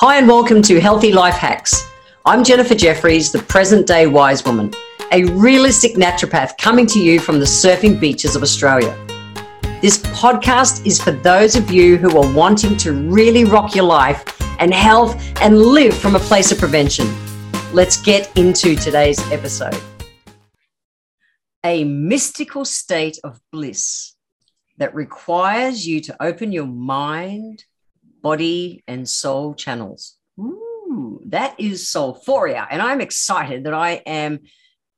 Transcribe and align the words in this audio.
Hi, 0.00 0.18
and 0.18 0.28
welcome 0.28 0.60
to 0.60 0.78
Healthy 0.78 1.12
Life 1.12 1.36
Hacks. 1.36 1.90
I'm 2.26 2.44
Jennifer 2.44 2.74
Jeffries, 2.74 3.32
the 3.32 3.38
present 3.38 3.86
day 3.86 4.06
wise 4.06 4.44
woman, 4.44 4.70
a 5.10 5.24
realistic 5.24 5.94
naturopath 5.94 6.58
coming 6.58 6.86
to 6.88 7.00
you 7.00 7.18
from 7.18 7.38
the 7.38 7.46
surfing 7.46 7.98
beaches 7.98 8.36
of 8.36 8.42
Australia. 8.42 8.94
This 9.80 9.96
podcast 10.08 10.84
is 10.84 11.00
for 11.00 11.12
those 11.12 11.56
of 11.56 11.70
you 11.70 11.96
who 11.96 12.14
are 12.18 12.30
wanting 12.34 12.76
to 12.76 12.92
really 12.92 13.44
rock 13.46 13.74
your 13.74 13.86
life 13.86 14.22
and 14.60 14.74
health 14.74 15.16
and 15.40 15.58
live 15.58 15.96
from 15.96 16.14
a 16.14 16.20
place 16.20 16.52
of 16.52 16.58
prevention. 16.58 17.08
Let's 17.72 17.96
get 17.96 18.30
into 18.36 18.76
today's 18.76 19.18
episode. 19.32 19.80
A 21.64 21.84
mystical 21.84 22.66
state 22.66 23.18
of 23.24 23.40
bliss 23.50 24.14
that 24.76 24.94
requires 24.94 25.86
you 25.86 26.02
to 26.02 26.22
open 26.22 26.52
your 26.52 26.66
mind, 26.66 27.64
body 28.26 28.82
and 28.88 29.08
soul 29.08 29.54
channels. 29.54 30.16
Ooh, 30.36 31.20
that 31.26 31.54
is 31.60 31.84
Soulphoria. 31.84 32.66
And 32.68 32.82
I'm 32.82 33.00
excited 33.00 33.62
that 33.64 33.72
I 33.72 34.02
am 34.04 34.40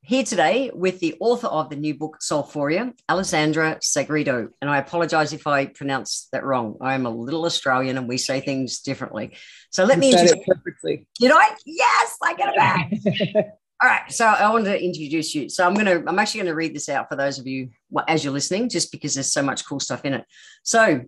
here 0.01 0.23
today 0.23 0.71
with 0.73 0.99
the 0.99 1.15
author 1.19 1.45
of 1.45 1.69
the 1.69 1.75
new 1.75 1.93
book, 1.93 2.17
Soulphoria, 2.27 2.91
Alessandra 3.07 3.77
Sagredo. 3.83 4.47
And 4.59 4.67
I 4.67 4.79
apologize 4.79 5.31
if 5.31 5.45
I 5.45 5.67
pronounce 5.67 6.27
that 6.31 6.43
wrong. 6.43 6.77
I'm 6.81 7.05
a 7.05 7.11
little 7.11 7.45
Australian 7.45 7.99
and 7.99 8.07
we 8.07 8.17
say 8.17 8.41
things 8.41 8.79
differently. 8.79 9.35
So 9.69 9.83
let 9.83 9.97
you 9.97 10.01
me 10.01 10.11
introduce 10.11 10.43
perfectly. 10.47 11.05
Did 11.19 11.31
I? 11.31 11.55
Yes, 11.67 12.17
I 12.23 12.33
get 12.33 12.49
it 12.49 12.55
back. 12.55 13.45
All 13.81 13.89
right, 13.89 14.11
so 14.11 14.25
I 14.25 14.49
wanted 14.49 14.71
to 14.71 14.83
introduce 14.83 15.35
you. 15.35 15.49
So 15.49 15.67
I'm 15.67 15.75
going 15.75 15.85
to, 15.85 16.03
I'm 16.09 16.17
actually 16.17 16.39
going 16.39 16.51
to 16.51 16.55
read 16.55 16.75
this 16.75 16.89
out 16.89 17.09
for 17.09 17.15
those 17.15 17.37
of 17.37 17.45
you 17.45 17.69
as 18.07 18.23
you're 18.23 18.33
listening, 18.33 18.69
just 18.69 18.91
because 18.91 19.13
there's 19.13 19.31
so 19.31 19.43
much 19.43 19.67
cool 19.67 19.79
stuff 19.79 20.03
in 20.03 20.15
it. 20.15 20.25
So 20.63 21.01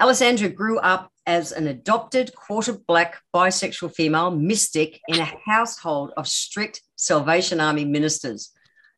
Alessandra 0.00 0.48
grew 0.48 0.78
up 0.78 1.10
as 1.26 1.52
an 1.52 1.66
adopted 1.66 2.34
quarter 2.34 2.72
black 2.72 3.20
bisexual 3.34 3.94
female 3.94 4.30
mystic 4.30 5.00
in 5.08 5.18
a 5.18 5.32
household 5.44 6.12
of 6.16 6.26
strict 6.26 6.82
Salvation 6.96 7.60
Army 7.60 7.84
ministers. 7.84 8.50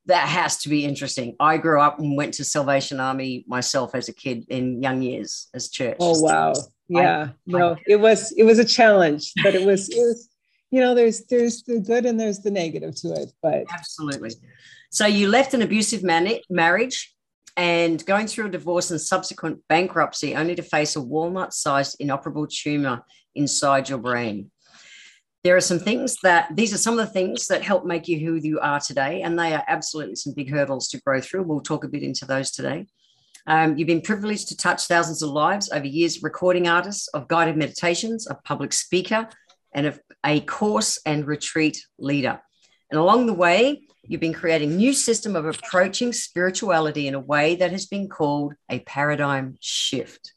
That 0.07 0.29
has 0.29 0.59
to 0.59 0.69
be 0.69 0.85
interesting. 0.85 1.37
I 1.41 1.57
grew 1.57 1.81
up 1.81 1.99
and 1.99 2.17
went 2.17 2.35
to 2.35 2.45
Salvation 2.45 3.01
Army 3.01 3.45
myself 3.49 3.95
as 3.95 4.09
a 4.09 4.15
kid 4.15 4.45
in 4.49 4.83
young 4.83 5.03
years 5.03 5.49
as 5.55 5.71
church. 5.71 5.97
Oh 6.01 6.21
wow. 6.21 6.53
Yeah. 6.89 7.29
I, 7.31 7.35
no, 7.47 7.75
I, 7.75 7.83
it 7.87 8.01
was 8.01 8.33
it 8.33 8.45
was 8.45 8.59
a 8.59 8.65
challenge, 8.65 9.33
but 9.43 9.55
it 9.55 9.65
was 9.67 9.89
it 9.89 9.97
was 9.99 10.29
you 10.71 10.81
know 10.81 10.95
there's 10.95 11.25
there's 11.27 11.63
the 11.63 11.81
good 11.81 12.07
and 12.07 12.19
there's 12.19 12.41
the 12.41 12.51
negative 12.51 12.95
to 12.97 13.13
it, 13.15 13.33
but 13.43 13.65
Absolutely. 13.73 14.33
So 14.91 15.07
you 15.07 15.29
left 15.29 15.55
an 15.55 15.63
abusive 15.63 16.03
man- 16.03 16.41
marriage 16.49 17.15
and 17.57 18.05
going 18.07 18.27
through 18.27 18.47
a 18.47 18.51
divorce 18.51 18.91
and 18.91 19.01
subsequent 19.01 19.61
bankruptcy 19.69 20.35
only 20.35 20.55
to 20.55 20.63
face 20.63 20.97
a 20.97 21.01
walnut 21.01 21.53
sized 21.53 21.97
inoperable 22.01 22.47
tumor 22.47 23.03
inside 23.35 23.89
your 23.89 23.99
brain. 23.99 24.51
There 25.43 25.57
are 25.57 25.63
some 25.63 25.79
things 25.79 26.17
that 26.23 26.55
these 26.55 26.75
are 26.75 26.79
some 26.79 26.99
of 26.99 27.07
the 27.07 27.13
things 27.13 27.47
that 27.47 27.63
help 27.63 27.87
make 27.87 28.09
you 28.09 28.19
who 28.19 28.35
you 28.35 28.61
are 28.61 28.81
today, 28.81 29.23
and 29.23 29.39
they 29.39 29.55
are 29.55 29.65
absolutely 29.69 30.17
some 30.17 30.35
big 30.35 30.51
hurdles 30.51 30.89
to 30.89 31.01
grow 31.01 31.21
through. 31.21 31.45
We'll 31.45 31.61
talk 31.61 31.85
a 31.85 31.89
bit 31.89 32.03
into 32.03 32.27
those 32.27 32.51
today. 32.51 32.87
Um, 33.47 33.79
you've 33.79 33.89
been 33.89 34.03
privileged 34.03 34.49
to 34.49 34.57
touch 34.57 34.85
thousands 34.85 35.23
of 35.23 35.31
lives 35.31 35.71
over 35.73 35.87
years, 35.87 36.23
recording 36.23 36.69
artists 36.69 37.09
of 37.09 37.27
guided 37.27 37.57
meditations, 37.57 38.27
a 38.27 38.35
public 38.35 38.73
speaker, 38.73 39.29
and 39.75 39.87
a, 39.87 39.99
a 40.25 40.41
course 40.41 40.99
and 41.07 41.27
retreat 41.27 41.87
leader. 41.99 42.41
And 42.91 43.01
along 43.01 43.27
the 43.27 43.33
way, 43.33 43.83
You've 44.03 44.21
been 44.21 44.35
creating 44.35 44.77
new 44.77 44.93
system 44.93 45.37
of 45.37 45.47
approaching 45.47 46.13
spirituality 46.13 47.07
in 47.07 47.15
a 47.15 47.21
way 47.21 47.57
that 47.57 47.71
has 47.71 47.87
been 47.87 48.09
called 48.09 48.55
a 48.69 48.81
paradigm 48.81 49.57
shift. 49.61 50.33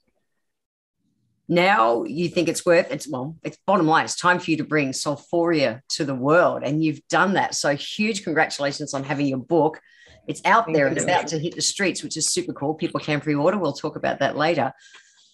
Now 1.48 2.04
you 2.04 2.30
think 2.30 2.48
it's 2.48 2.66
worth 2.66 2.92
it's 2.92 3.08
well, 3.08 3.38
it's 3.44 3.58
bottom 3.66 3.88
line, 3.88 4.06
it's 4.06 4.16
time 4.16 4.40
for 4.40 4.52
you 4.52 4.58
to 4.58 4.64
bring 4.64 4.92
Soulphoria 4.92 5.82
to 5.90 6.06
the 6.06 6.16
world. 6.16 6.64
And 6.64 6.84
you've 6.84 7.06
done 7.10 7.34
that. 7.34 7.56
So 7.56 7.76
huge 7.76 8.24
congratulations 8.24 8.94
on 8.94 9.04
having 9.04 9.28
your 9.28 9.40
book. 9.40 9.80
It's 10.28 10.42
out 10.46 10.66
Thank 10.66 10.78
there 10.78 10.88
and 10.88 10.98
about 10.98 11.28
to 11.28 11.40
hit 11.40 11.56
the 11.56 11.62
streets, 11.62 12.02
which 12.02 12.16
is 12.16 12.30
super 12.30 12.54
cool. 12.54 12.74
People 12.76 13.02
can 13.02 13.20
pre-order. 13.20 13.58
We'll 13.58 13.74
talk 13.74 13.98
about 13.98 14.20
that 14.20 14.38
later. 14.38 14.72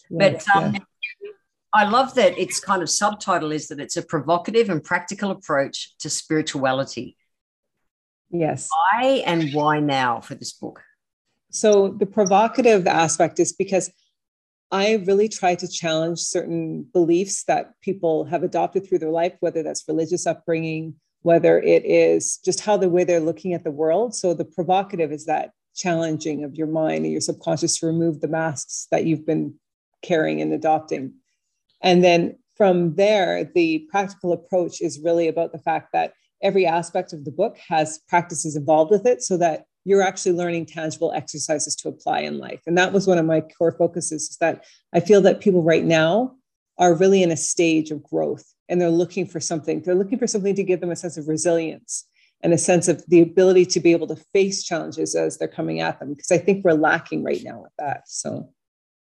Yes, 0.10 0.46
but 0.46 0.56
um, 0.56 0.74
yeah. 0.74 0.80
I 1.74 1.88
love 1.88 2.16
that 2.16 2.40
its 2.40 2.60
kind 2.60 2.82
of 2.82 2.90
subtitle 2.90 3.52
is 3.52 3.68
that 3.68 3.80
it's 3.80 3.98
a 3.98 4.02
provocative 4.02 4.70
and 4.70 4.84
practical 4.84 5.30
approach 5.30 5.96
to 6.00 6.10
spirituality. 6.10 7.18
Yes. 8.32 8.70
Why 8.72 9.24
and 9.26 9.54
why 9.54 9.80
now 9.80 10.22
for 10.22 10.36
this 10.36 10.54
book? 10.54 10.82
So 11.52 11.90
the 11.90 12.06
provocative 12.06 12.86
aspect 12.86 13.40
is 13.40 13.54
because 13.54 13.92
I 14.72 15.04
really 15.08 15.28
try 15.28 15.56
to 15.56 15.68
challenge 15.68 16.20
certain 16.20 16.84
beliefs 16.94 17.44
that 17.46 17.74
people 17.82 18.26
have 18.26 18.44
adopted 18.44 18.88
through 18.88 19.00
their 19.00 19.10
life, 19.10 19.34
whether 19.40 19.64
that's 19.64 19.88
religious 19.88 20.28
upbringing, 20.28 20.96
whether 21.24 21.60
it 21.60 21.84
is 21.86 22.38
just 22.38 22.60
how 22.60 22.78
the 22.78 22.90
way 22.90 23.04
they're 23.04 23.20
looking 23.20 23.54
at 23.54 23.64
the 23.64 23.72
world. 23.72 24.14
So 24.16 24.34
the 24.34 24.46
provocative 24.46 25.12
is 25.12 25.26
that 25.26 25.52
challenging 25.76 26.44
of 26.44 26.56
your 26.56 26.68
mind 26.68 27.06
and 27.06 27.12
your 27.12 27.22
subconscious 27.22 27.80
to 27.80 27.88
remove 27.88 28.22
the 28.22 28.28
masks 28.28 28.88
that 28.92 29.06
you've 29.06 29.26
been 29.26 29.56
carrying 30.04 30.40
and 30.42 30.54
adopting. 30.54 31.14
And 31.82 32.04
then 32.04 32.38
from 32.56 32.96
there, 32.96 33.44
the 33.44 33.88
practical 33.90 34.34
approach 34.34 34.82
is 34.82 35.00
really 35.00 35.28
about 35.28 35.52
the 35.52 35.60
fact 35.60 35.94
that 35.94 36.14
every 36.42 36.66
aspect 36.66 37.14
of 37.14 37.26
the 37.26 37.32
book 37.32 37.58
has 37.68 38.00
practices 38.08 38.56
involved 38.56 38.92
with 38.92 39.06
it 39.06 39.22
so 39.22 39.38
that 39.38 39.66
you're 39.86 40.02
actually 40.02 40.34
learning 40.34 40.66
tangible 40.66 41.12
exercises 41.14 41.76
to 41.76 41.90
apply 41.90 42.20
in 42.20 42.38
life. 42.38 42.62
And 42.68 42.78
that 42.78 42.94
was 42.94 43.08
one 43.08 43.18
of 43.18 43.26
my 43.26 43.42
core 43.42 43.72
focuses 43.72 44.30
is 44.30 44.38
that 44.38 44.66
I 44.94 45.00
feel 45.00 45.22
that 45.22 45.40
people 45.40 45.64
right 45.64 45.84
now 45.84 46.36
are 46.78 46.94
really 46.94 47.24
in 47.24 47.32
a 47.32 47.38
stage 47.38 47.92
of 47.92 48.04
growth 48.04 48.46
and 48.68 48.80
they're 48.80 48.90
looking 48.90 49.26
for 49.26 49.40
something. 49.40 49.82
They're 49.82 49.96
looking 49.96 50.20
for 50.20 50.28
something 50.28 50.56
to 50.56 50.64
give 50.64 50.82
them 50.82 50.92
a 50.92 50.96
sense 50.96 51.18
of 51.18 51.28
resilience 51.28 52.06
and 52.42 52.54
a 52.54 52.58
sense 52.58 52.88
of 52.88 53.04
the 53.08 53.22
ability 53.22 53.66
to 53.66 53.80
be 53.80 53.92
able 53.92 54.08
to 54.08 54.24
face 54.34 54.64
challenges 54.64 55.16
as 55.16 55.38
they're 55.38 55.48
coming 55.48 55.82
at 55.82 56.00
them. 56.00 56.14
Because 56.14 56.32
I 56.32 56.38
think 56.38 56.64
we're 56.64 56.74
lacking 56.74 57.24
right 57.24 57.42
now 57.44 57.62
with 57.62 57.74
that. 57.80 58.04
So 58.08 58.50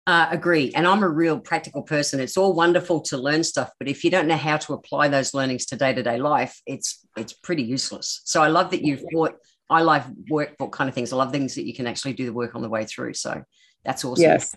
uh, 0.08 0.28
agree. 0.32 0.72
And 0.74 0.88
I'm 0.88 1.04
a 1.04 1.10
real 1.10 1.38
practical 1.38 1.84
person. 1.84 2.22
It's 2.22 2.38
all 2.38 2.54
wonderful 2.54 3.02
to 3.02 3.18
learn 3.18 3.44
stuff, 3.44 3.70
but 3.78 3.90
if 3.90 4.06
you 4.06 4.10
don't 4.10 4.28
know 4.28 4.38
how 4.38 4.56
to 4.56 4.74
apply 4.74 5.10
those 5.10 5.34
learnings 5.34 5.66
to 5.68 5.76
day 5.76 5.94
to 5.94 6.02
day 6.02 6.18
life, 6.18 6.62
it's 6.66 7.06
it's 7.18 7.34
pretty 7.34 7.64
useless. 7.64 8.22
So 8.24 8.42
I 8.42 8.48
love 8.48 8.72
that 8.72 8.84
you've 8.84 9.04
bought. 9.12 9.36
I 9.70 9.82
love 9.82 10.10
workbook 10.32 10.72
kind 10.72 10.88
of 10.88 10.96
things. 10.96 11.12
I 11.12 11.18
love 11.18 11.34
things 11.34 11.56
that 11.56 11.68
you 11.68 11.74
can 11.74 11.88
actually 11.88 12.14
do 12.14 12.26
the 12.26 12.32
work 12.32 12.56
on 12.56 12.62
the 12.62 12.70
way 12.70 12.86
through. 12.86 13.16
So 13.16 13.44
that's 13.84 14.06
awesome. 14.06 14.24
Yes, 14.24 14.56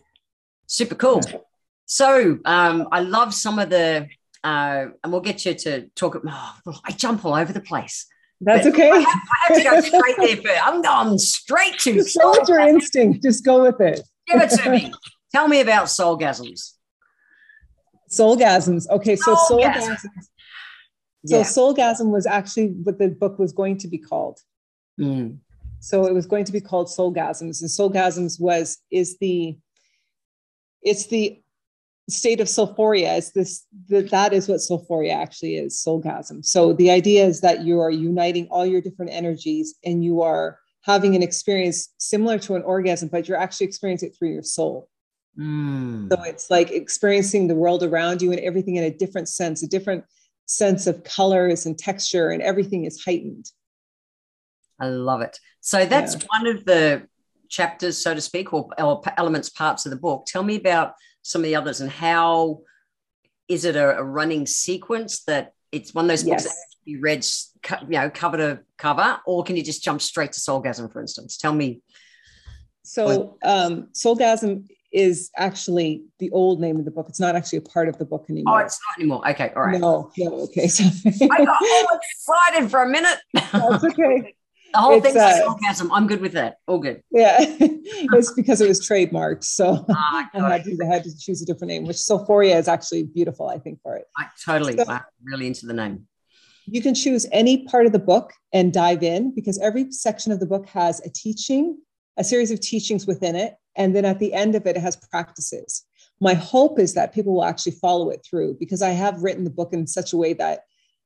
super 0.69 0.95
cool. 0.95 1.21
So 1.87 2.39
um, 2.45 2.87
I 2.93 3.01
love 3.01 3.35
some 3.35 3.59
of 3.59 3.71
the, 3.71 4.07
uh, 4.45 4.85
and 5.03 5.13
we'll 5.13 5.21
get 5.21 5.45
you 5.45 5.55
to 5.55 5.89
talk. 5.97 6.17
Oh, 6.25 6.81
I 6.85 6.93
jump 6.93 7.25
all 7.25 7.35
over 7.35 7.53
the 7.53 7.61
place. 7.61 8.07
That's 8.41 8.65
but 8.65 8.75
okay. 8.75 8.91
I 8.93 8.99
have, 8.99 9.07
I 9.09 9.55
have, 9.55 9.57
to 9.57 9.91
go 9.91 9.99
straight 9.99 10.17
there. 10.17 10.43
But 10.45 10.63
I'm 10.63 10.81
going 10.81 11.19
straight 11.19 11.77
to. 11.81 11.95
Just 11.95 12.17
go 12.17 12.31
with 12.39 12.49
your 12.49 12.61
instinct. 12.61 13.25
Just 13.25 13.45
go 13.45 13.63
with 13.63 13.81
it. 13.81 14.01
Give 14.29 14.41
it 14.41 14.51
to 14.51 14.71
me. 14.71 14.93
Tell 15.33 15.49
me 15.49 15.61
about 15.61 15.87
soulgasms. 15.87 16.75
Soulgasms. 18.11 18.89
Okay, 18.91 19.17
so 19.17 19.37
soulgasms. 19.37 20.01
So 21.27 21.37
yeah. 21.37 21.45
soulgasm 21.45 22.11
was 22.11 22.27
actually 22.27 22.69
what 22.69 22.99
the 22.99 23.09
book 23.09 23.39
was 23.39 23.53
going 23.53 23.77
to 23.79 23.89
be 23.89 23.99
called. 23.99 24.39
Mm. 24.99 25.39
So 25.81 26.07
it 26.07 26.15
was 26.15 26.27
going 26.27 26.45
to 26.47 26.53
be 26.53 26.61
called 26.61 26.89
soulgasms, 26.89 27.61
and 27.61 27.71
soulgasms 27.71 28.41
was 28.41 28.79
is 28.91 29.19
the 29.19 29.57
it's 30.83 31.07
the 31.07 31.41
state 32.09 32.41
of 32.41 32.49
soulphoria. 32.49 33.19
It's 33.19 33.31
this 33.31 33.67
that 33.89 34.11
that 34.11 34.33
is 34.33 34.49
what 34.49 34.59
soulphoria 34.59 35.15
actually 35.15 35.57
is. 35.57 35.83
Soulgasm. 35.87 36.45
So 36.45 36.73
the 36.73 36.91
idea 36.91 37.27
is 37.27 37.41
that 37.43 37.65
you 37.65 37.81
are 37.81 37.91
uniting 37.91 38.47
all 38.51 38.67
your 38.67 38.81
different 38.81 39.13
energies, 39.13 39.75
and 39.85 40.03
you 40.03 40.23
are 40.23 40.59
having 40.83 41.15
an 41.15 41.23
experience 41.23 41.93
similar 41.99 42.39
to 42.39 42.55
an 42.55 42.63
orgasm, 42.63 43.09
but 43.09 43.29
you're 43.29 43.39
actually 43.39 43.67
experiencing 43.67 44.09
it 44.09 44.17
through 44.17 44.33
your 44.33 44.43
soul. 44.43 44.89
Mm. 45.41 46.13
So 46.13 46.23
it's 46.25 46.51
like 46.51 46.71
experiencing 46.71 47.49
the 47.49 47.55
world 47.55 47.83
around 47.83 48.21
you 48.21 48.31
and 48.31 48.41
everything 48.41 48.77
in 48.77 48.85
a 48.85 48.91
different 48.91 49.29
sense, 49.29 49.63
a 49.63 49.69
different 49.69 50.05
sense 50.47 50.87
of 50.87 51.03
colors 51.03 51.67
and 51.67 51.79
texture, 51.79 52.31
and 52.31 52.43
everything 52.43 52.85
is 52.85 53.03
heightened. 53.03 53.51
I 54.79 54.89
love 54.89 55.23
it. 55.23 55.39
So 55.61 55.87
that's 55.87 56.15
yeah. 56.15 56.27
one 56.29 56.47
of 56.47 56.65
the 56.65 57.07
chapters, 57.49 58.03
so 58.03 58.15
to 58.15 58.21
speak, 58.21 58.53
or, 58.53 58.69
or, 58.79 59.03
elements, 59.17 59.49
parts 59.49 59.87
of 59.87 59.91
the 59.91 59.99
book. 59.99 60.27
Tell 60.27 60.43
me 60.43 60.57
about 60.57 60.95
some 61.23 61.41
of 61.41 61.45
the 61.45 61.57
others 61.57 61.81
and 61.81 61.91
how 61.91 62.61
is 63.49 63.65
it 63.65 63.77
a, 63.77 63.99
a 63.99 64.05
running 64.05 64.47
sequence 64.47 65.25
that 65.25 65.53
it's 65.73 65.95
one 65.95 66.05
of 66.05 66.09
those 66.09 66.25
books 66.25 66.45
yes. 66.45 66.55
that 66.55 66.77
you 66.85 67.01
read, 67.01 67.27
you 67.83 67.99
know, 67.99 68.11
cover 68.11 68.37
to 68.37 68.61
cover, 68.77 69.19
or 69.27 69.45
can 69.45 69.57
you 69.57 69.63
just 69.63 69.83
jump 69.83 70.03
straight 70.03 70.33
to 70.33 70.41
Soulgasm, 70.41 70.93
for 70.93 71.01
instance? 71.01 71.37
Tell 71.37 71.53
me. 71.53 71.83
So, 72.83 73.39
um, 73.45 73.89
Soulgasm 73.93 74.67
is 74.93 75.31
actually 75.37 76.05
the 76.19 76.31
old 76.31 76.61
name 76.61 76.77
of 76.77 76.85
the 76.85 76.91
book. 76.91 77.07
It's 77.09 77.21
not 77.21 77.37
actually 77.37 77.59
a 77.59 77.63
part 77.63 77.89
of 77.89 77.99
the 77.99 78.05
book 78.05 78.27
anymore. 78.29 78.61
Oh, 78.61 78.65
it's 78.65 78.79
not 78.89 79.01
anymore. 79.01 79.29
Okay, 79.31 79.53
all 79.55 79.63
right. 79.63 79.81
No, 79.81 80.11
no, 80.19 80.33
okay. 80.43 80.69
I 80.69 81.45
got 81.45 81.63
all 81.63 82.01
excited 82.01 82.71
for 82.71 82.83
a 82.83 82.89
minute. 82.89 83.19
That's 83.35 83.85
okay. 83.85 84.35
The 84.73 84.79
whole 84.79 85.01
thing's 85.01 85.17
uh, 85.17 85.41
orgasm. 85.49 85.91
I'm 85.93 86.07
good 86.07 86.21
with 86.21 86.33
that. 86.33 86.59
All 86.67 86.79
good. 86.79 87.03
Yeah, 87.11 87.37
it's 87.41 88.33
because 88.33 88.61
it 88.61 88.69
was 88.69 88.87
trademarked, 88.87 89.45
so 89.45 89.85
ah, 89.91 90.29
I, 90.35 90.51
had 90.53 90.65
to, 90.65 90.79
I 90.83 90.87
had 90.87 91.05
to 91.05 91.19
choose 91.19 91.43
a 91.43 91.47
different 91.47 91.71
name. 91.71 91.87
Which 91.87 91.97
Soulphoria 91.97 92.57
is 92.57 92.69
actually 92.69 93.05
beautiful, 93.05 93.49
I 93.49 93.59
think, 93.59 93.81
for 93.83 93.97
it. 93.97 94.07
I 94.17 94.27
totally, 94.45 94.77
so, 94.77 94.85
I'm 94.87 95.01
really 95.25 95.47
into 95.49 95.67
the 95.67 95.73
name. 95.73 96.07
You 96.67 96.83
can 96.83 96.95
choose 96.95 97.27
any 97.33 97.65
part 97.65 97.87
of 97.87 97.93
the 97.93 97.99
book 97.99 98.33
and 98.53 98.73
dive 98.73 99.03
in 99.03 99.35
because 99.35 99.59
every 99.59 99.91
section 99.91 100.31
of 100.31 100.39
the 100.39 100.47
book 100.47 100.67
has 100.69 101.01
a 101.05 101.11
teaching, 101.11 101.79
a 102.17 102.23
series 102.23 102.53
of 102.53 102.61
teachings 102.61 103.09
within 103.09 103.35
it, 103.35 103.55
and 103.81 103.97
then 103.97 104.05
at 104.05 104.19
the 104.19 104.35
end 104.35 104.55
of 104.55 104.67
it, 104.67 104.77
it 104.77 104.81
has 104.81 104.97
practices. 104.97 105.85
My 106.21 106.35
hope 106.35 106.79
is 106.79 106.93
that 106.95 107.15
people 107.15 107.33
will 107.35 107.45
actually 107.45 107.73
follow 107.73 108.11
it 108.11 108.25
through 108.29 108.57
because 108.61 108.83
I 108.83 108.91
have 108.91 109.23
written 109.23 109.45
the 109.45 109.51
book 109.59 109.73
in 109.73 109.87
such 109.87 110.13
a 110.13 110.17
way 110.19 110.35
that 110.35 110.61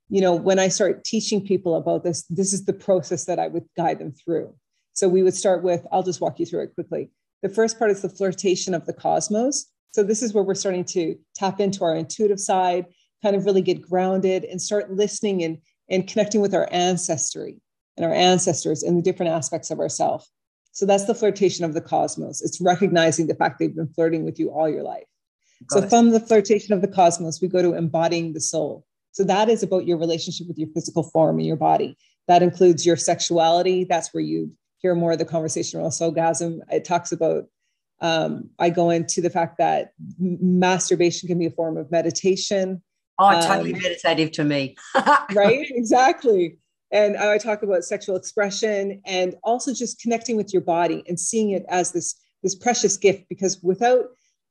you 0.09 0.21
know, 0.21 0.35
when 0.35 0.59
I 0.59 0.69
start 0.69 1.05
teaching 1.05 1.45
people 1.45 1.77
about 1.77 2.05
this, 2.05 2.25
this 2.29 2.53
is 2.53 2.67
the 2.67 2.73
process 2.73 3.25
that 3.25 3.39
I 3.39 3.49
would 3.49 3.65
guide 3.77 3.99
them 3.99 4.13
through. 4.13 4.55
So 4.93 5.09
we 5.09 5.23
would 5.23 5.35
start 5.35 5.63
with, 5.63 5.87
I'll 5.91 6.03
just 6.03 6.21
walk 6.21 6.39
you 6.39 6.47
through 6.47 6.65
it 6.65 6.75
quickly. 6.75 7.11
The 7.43 7.49
first 7.49 7.79
part 7.79 7.91
is 7.91 8.03
the 8.03 8.09
flirtation 8.09 8.75
of 8.75 8.87
the 8.87 8.93
cosmos. 8.93 9.67
So 9.93 10.03
this 10.03 10.23
is 10.23 10.35
where 10.35 10.45
we're 10.45 10.55
starting 10.55 10.85
to 10.87 11.17
tap 11.35 11.59
into 11.59 11.85
our 11.85 11.97
intuitive 11.97 12.41
side, 12.41 12.87
kind 13.23 13.35
of 13.35 13.45
really 13.45 13.63
get 13.63 13.81
grounded 13.81 14.45
and 14.45 14.61
start 14.61 14.93
listening 14.93 15.43
and, 15.43 15.59
and 15.89 16.07
connecting 16.07 16.41
with 16.41 16.55
our 16.55 16.69
ancestry 16.71 17.61
and 17.97 18.05
our 18.05 18.15
ancestors 18.15 18.83
and 18.83 18.99
the 18.99 19.03
different 19.03 19.33
aspects 19.33 19.71
of 19.71 19.81
ourself. 19.81 20.29
So 20.75 20.87
that's 20.87 21.05
the 21.05 21.15
flirtation 21.15 21.65
of 21.65 21.73
the 21.73 21.81
cosmos. 21.81 22.43
It's 22.43 22.61
recognizing 22.61 23.29
the 23.29 23.35
fact 23.35 23.59
they've 23.59 23.75
been 23.75 23.93
flirting 23.95 24.25
with 24.25 24.41
you 24.41 24.51
all 24.51 24.69
your 24.69 24.83
life. 24.83 25.05
Got 25.69 25.79
so 25.79 25.85
it. 25.85 25.89
from 25.89 26.11
the 26.11 26.21
flirtation 26.21 26.75
of 26.75 26.83
the 26.83 26.89
cosmos, 26.89 27.41
we 27.41 27.49
go 27.49 27.63
to 27.63 27.75
embodying 27.75 28.33
the 28.33 28.41
soul. 28.41 28.85
So 29.13 29.23
that 29.25 29.49
is 29.49 29.63
about 29.63 29.87
your 29.87 29.97
relationship 29.97 30.49
with 30.49 30.59
your 30.59 30.69
physical 30.75 31.05
form 31.05 31.39
and 31.39 31.47
your 31.47 31.57
body. 31.57 31.97
That 32.27 32.43
includes 32.43 32.85
your 32.85 32.97
sexuality. 32.97 33.85
That's 33.85 34.13
where 34.13 34.23
you 34.23 34.51
hear 34.79 34.97
more 34.97 35.13
of 35.13 35.19
the 35.19 35.25
conversation 35.25 35.79
around 35.79 35.95
orgasm. 36.01 36.61
It 36.73 36.85
talks 36.85 37.13
about, 37.13 37.45
um, 38.01 38.51
I 38.59 38.71
go 38.71 38.91
into 38.91 39.21
the 39.21 39.31
fact 39.31 39.59
that 39.59 39.93
masturbation 40.19 41.29
can 41.29 41.39
be 41.39 41.47
a 41.47 41.51
form 41.51 41.77
of 41.77 41.89
meditation. 41.93 42.83
Oh, 43.21 43.41
totally 43.41 43.75
um, 43.75 43.81
meditative 43.81 44.33
to 44.33 44.45
me. 44.45 44.77
right? 45.35 45.69
Exactly. 45.71 46.59
And 46.95 47.17
I 47.17 47.37
talk 47.39 47.65
about 47.65 47.83
sexual 47.85 48.15
expression 48.15 49.03
and 49.05 49.35
also 49.43 49.75
just 49.75 50.01
connecting 50.01 50.37
with 50.37 50.53
your 50.53 50.63
body 50.63 51.03
and 51.09 51.19
seeing 51.19 51.51
it 51.51 51.65
as 51.69 51.91
this, 51.91 52.15
this 52.45 52.55
precious 52.55 52.97
gift 52.97 53.29
because 53.29 53.61
without 53.63 54.07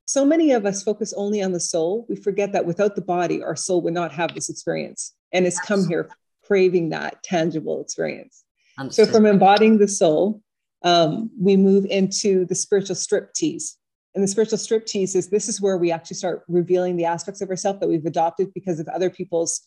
so 0.06 0.24
many 0.24 0.52
of 0.52 0.66
us 0.66 0.82
focus 0.82 1.14
only 1.16 1.42
on 1.42 1.52
the 1.52 1.60
soul. 1.60 2.04
We 2.08 2.16
forget 2.16 2.52
that 2.52 2.66
without 2.66 2.94
the 2.94 3.02
body, 3.02 3.42
our 3.42 3.56
soul 3.56 3.80
would 3.82 3.94
not 3.94 4.12
have 4.12 4.34
this 4.34 4.50
experience. 4.50 5.14
And 5.32 5.46
it's 5.46 5.58
come 5.58 5.88
here 5.88 6.10
craving 6.44 6.90
that 6.90 7.22
tangible 7.22 7.80
experience. 7.80 8.44
So, 8.90 9.06
from 9.06 9.24
embodying 9.24 9.78
the 9.78 9.88
soul, 9.88 10.42
um, 10.82 11.30
we 11.40 11.56
move 11.56 11.86
into 11.86 12.44
the 12.44 12.54
spiritual 12.54 12.96
striptease. 12.96 13.76
And 14.14 14.22
the 14.22 14.28
spiritual 14.28 14.58
striptease 14.58 15.16
is 15.16 15.30
this 15.30 15.48
is 15.48 15.60
where 15.60 15.78
we 15.78 15.90
actually 15.90 16.16
start 16.16 16.44
revealing 16.48 16.96
the 16.96 17.06
aspects 17.06 17.40
of 17.40 17.48
ourselves 17.48 17.80
that 17.80 17.88
we've 17.88 18.04
adopted 18.04 18.52
because 18.52 18.80
of 18.80 18.88
other 18.88 19.10
people's 19.10 19.66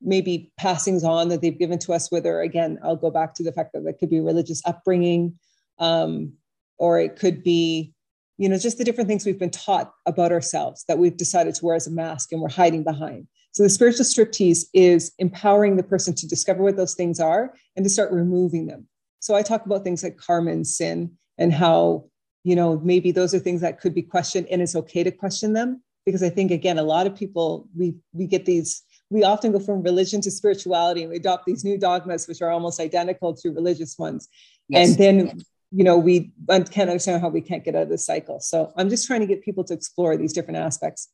maybe 0.00 0.52
passings 0.58 1.04
on 1.04 1.28
that 1.28 1.40
they've 1.40 1.58
given 1.58 1.78
to 1.80 1.92
us, 1.92 2.10
whether, 2.10 2.40
again, 2.40 2.78
I'll 2.82 2.96
go 2.96 3.10
back 3.10 3.34
to 3.34 3.42
the 3.42 3.52
fact 3.52 3.72
that 3.72 3.84
that 3.84 3.98
could 3.98 4.10
be 4.10 4.20
religious 4.20 4.62
upbringing, 4.66 5.38
um, 5.78 6.32
or 6.78 7.00
it 7.00 7.16
could 7.16 7.42
be 7.42 7.94
you 8.38 8.48
know, 8.48 8.58
just 8.58 8.78
the 8.78 8.84
different 8.84 9.08
things 9.08 9.24
we've 9.24 9.38
been 9.38 9.50
taught 9.50 9.92
about 10.04 10.32
ourselves 10.32 10.84
that 10.88 10.98
we've 10.98 11.16
decided 11.16 11.54
to 11.54 11.64
wear 11.64 11.74
as 11.74 11.86
a 11.86 11.90
mask 11.90 12.32
and 12.32 12.40
we're 12.40 12.50
hiding 12.50 12.84
behind. 12.84 13.26
So 13.52 13.62
the 13.62 13.70
spiritual 13.70 14.04
striptease 14.04 14.66
is 14.74 15.12
empowering 15.18 15.76
the 15.76 15.82
person 15.82 16.14
to 16.14 16.28
discover 16.28 16.62
what 16.62 16.76
those 16.76 16.94
things 16.94 17.18
are 17.18 17.54
and 17.74 17.84
to 17.84 17.90
start 17.90 18.12
removing 18.12 18.66
them. 18.66 18.86
So 19.20 19.34
I 19.34 19.42
talk 19.42 19.64
about 19.64 19.82
things 19.82 20.02
like 20.02 20.18
karma 20.18 20.50
and 20.50 20.66
sin 20.66 21.12
and 21.38 21.52
how, 21.52 22.04
you 22.44 22.54
know, 22.54 22.78
maybe 22.80 23.12
those 23.12 23.34
are 23.34 23.38
things 23.38 23.62
that 23.62 23.80
could 23.80 23.94
be 23.94 24.02
questioned 24.02 24.46
and 24.50 24.60
it's 24.60 24.76
okay 24.76 25.02
to 25.02 25.10
question 25.10 25.54
them. 25.54 25.82
Because 26.04 26.22
I 26.22 26.28
think 26.28 26.50
again, 26.50 26.78
a 26.78 26.82
lot 26.82 27.06
of 27.06 27.16
people 27.16 27.66
we 27.74 27.96
we 28.12 28.26
get 28.26 28.44
these, 28.44 28.82
we 29.10 29.24
often 29.24 29.52
go 29.52 29.60
from 29.60 29.82
religion 29.82 30.20
to 30.22 30.30
spirituality 30.30 31.02
and 31.02 31.10
we 31.10 31.16
adopt 31.16 31.46
these 31.46 31.64
new 31.64 31.78
dogmas 31.78 32.26
which 32.26 32.42
are 32.42 32.50
almost 32.50 32.80
identical 32.80 33.34
to 33.34 33.50
religious 33.50 33.98
ones. 33.98 34.28
Yes. 34.68 34.88
And 34.88 34.98
then 34.98 35.40
you 35.72 35.82
know, 35.82 35.98
we 35.98 36.32
can't 36.48 36.88
understand 36.88 37.20
how 37.20 37.28
we 37.28 37.40
can't 37.40 37.64
get 37.64 37.74
out 37.74 37.82
of 37.82 37.88
the 37.88 37.98
cycle. 37.98 38.40
So 38.40 38.72
I'm 38.76 38.88
just 38.88 39.06
trying 39.06 39.20
to 39.20 39.26
get 39.26 39.42
people 39.42 39.64
to 39.64 39.74
explore 39.74 40.16
these 40.16 40.32
different 40.32 40.58
aspects. 40.58 41.08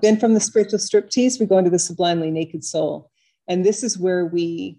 Then 0.00 0.18
from 0.18 0.32
the 0.32 0.40
spiritual 0.40 0.78
striptease, 0.78 1.38
we 1.38 1.44
go 1.44 1.58
into 1.58 1.70
the 1.70 1.78
sublimely 1.78 2.30
naked 2.30 2.64
soul. 2.64 3.10
And 3.46 3.64
this 3.64 3.82
is 3.82 3.98
where 3.98 4.24
we, 4.24 4.78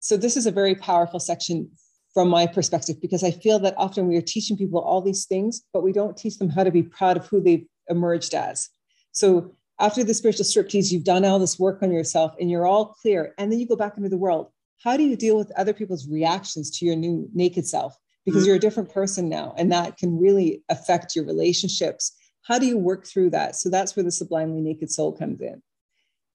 so 0.00 0.16
this 0.16 0.36
is 0.36 0.46
a 0.46 0.50
very 0.50 0.74
powerful 0.74 1.20
section 1.20 1.70
from 2.12 2.28
my 2.28 2.46
perspective, 2.46 3.00
because 3.00 3.22
I 3.22 3.30
feel 3.30 3.58
that 3.60 3.74
often 3.78 4.08
we 4.08 4.16
are 4.16 4.22
teaching 4.22 4.56
people 4.56 4.80
all 4.80 5.00
these 5.00 5.24
things, 5.24 5.62
but 5.72 5.82
we 5.82 5.92
don't 5.92 6.16
teach 6.16 6.38
them 6.38 6.50
how 6.50 6.64
to 6.64 6.70
be 6.70 6.82
proud 6.82 7.16
of 7.16 7.26
who 7.26 7.40
they've 7.40 7.66
emerged 7.88 8.34
as. 8.34 8.68
So 9.12 9.54
after 9.78 10.02
the 10.02 10.14
spiritual 10.14 10.44
striptease, 10.44 10.90
you've 10.90 11.04
done 11.04 11.24
all 11.24 11.38
this 11.38 11.58
work 11.58 11.82
on 11.82 11.92
yourself 11.92 12.34
and 12.40 12.50
you're 12.50 12.66
all 12.66 12.86
clear. 12.86 13.34
And 13.38 13.50
then 13.52 13.58
you 13.58 13.66
go 13.66 13.76
back 13.76 13.96
into 13.96 14.08
the 14.08 14.16
world 14.16 14.50
how 14.82 14.96
do 14.96 15.02
you 15.02 15.16
deal 15.16 15.36
with 15.36 15.50
other 15.56 15.72
people's 15.72 16.08
reactions 16.08 16.70
to 16.78 16.84
your 16.86 16.96
new 16.96 17.28
naked 17.32 17.66
self? 17.66 17.96
Because 18.24 18.42
mm-hmm. 18.42 18.46
you're 18.48 18.56
a 18.56 18.60
different 18.60 18.92
person 18.92 19.28
now, 19.28 19.54
and 19.56 19.72
that 19.72 19.96
can 19.96 20.18
really 20.18 20.62
affect 20.68 21.14
your 21.14 21.24
relationships. 21.24 22.16
How 22.42 22.58
do 22.58 22.66
you 22.66 22.78
work 22.78 23.06
through 23.06 23.30
that? 23.30 23.56
So 23.56 23.70
that's 23.70 23.96
where 23.96 24.04
the 24.04 24.10
sublimely 24.10 24.60
naked 24.60 24.90
soul 24.90 25.12
comes 25.12 25.40
in. 25.40 25.62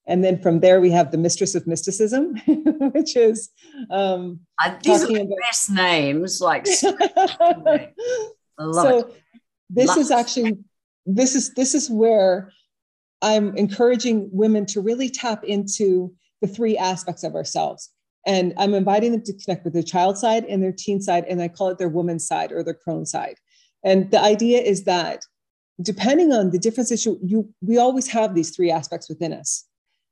And 0.07 0.23
then 0.23 0.41
from 0.41 0.61
there, 0.61 0.81
we 0.81 0.89
have 0.91 1.11
the 1.11 1.17
mistress 1.17 1.53
of 1.53 1.67
mysticism, 1.67 2.35
which 2.47 3.15
is 3.15 3.49
um, 3.89 4.39
uh, 4.61 4.75
these 4.83 5.03
are 5.03 5.07
the 5.07 5.21
about- 5.21 5.37
best 5.41 5.69
names. 5.69 6.41
Like, 6.41 6.65
so 6.67 6.95
it. 8.57 9.23
this 9.69 9.87
love 9.87 9.97
is 9.97 10.11
actually 10.11 10.57
this 11.05 11.35
is 11.35 11.53
this 11.53 11.75
is 11.75 11.89
where 11.89 12.51
I'm 13.21 13.55
encouraging 13.55 14.29
women 14.31 14.65
to 14.67 14.81
really 14.81 15.09
tap 15.09 15.43
into 15.43 16.13
the 16.41 16.47
three 16.47 16.77
aspects 16.77 17.23
of 17.23 17.35
ourselves. 17.35 17.89
And 18.25 18.53
I'm 18.57 18.73
inviting 18.73 19.11
them 19.11 19.23
to 19.23 19.33
connect 19.33 19.63
with 19.63 19.73
their 19.73 19.83
child 19.83 20.17
side 20.17 20.45
and 20.45 20.61
their 20.61 20.71
teen 20.71 21.01
side, 21.01 21.25
and 21.27 21.41
I 21.41 21.47
call 21.47 21.69
it 21.69 21.77
their 21.77 21.89
woman 21.89 22.19
side 22.19 22.51
or 22.51 22.63
their 22.63 22.75
crone 22.75 23.05
side. 23.05 23.35
And 23.83 24.11
the 24.11 24.21
idea 24.21 24.61
is 24.61 24.83
that 24.83 25.25
depending 25.81 26.31
on 26.31 26.51
the 26.51 26.59
differences, 26.59 27.05
you, 27.05 27.19
you 27.23 27.53
we 27.61 27.77
always 27.77 28.07
have 28.07 28.35
these 28.35 28.55
three 28.55 28.69
aspects 28.69 29.09
within 29.09 29.33
us. 29.33 29.65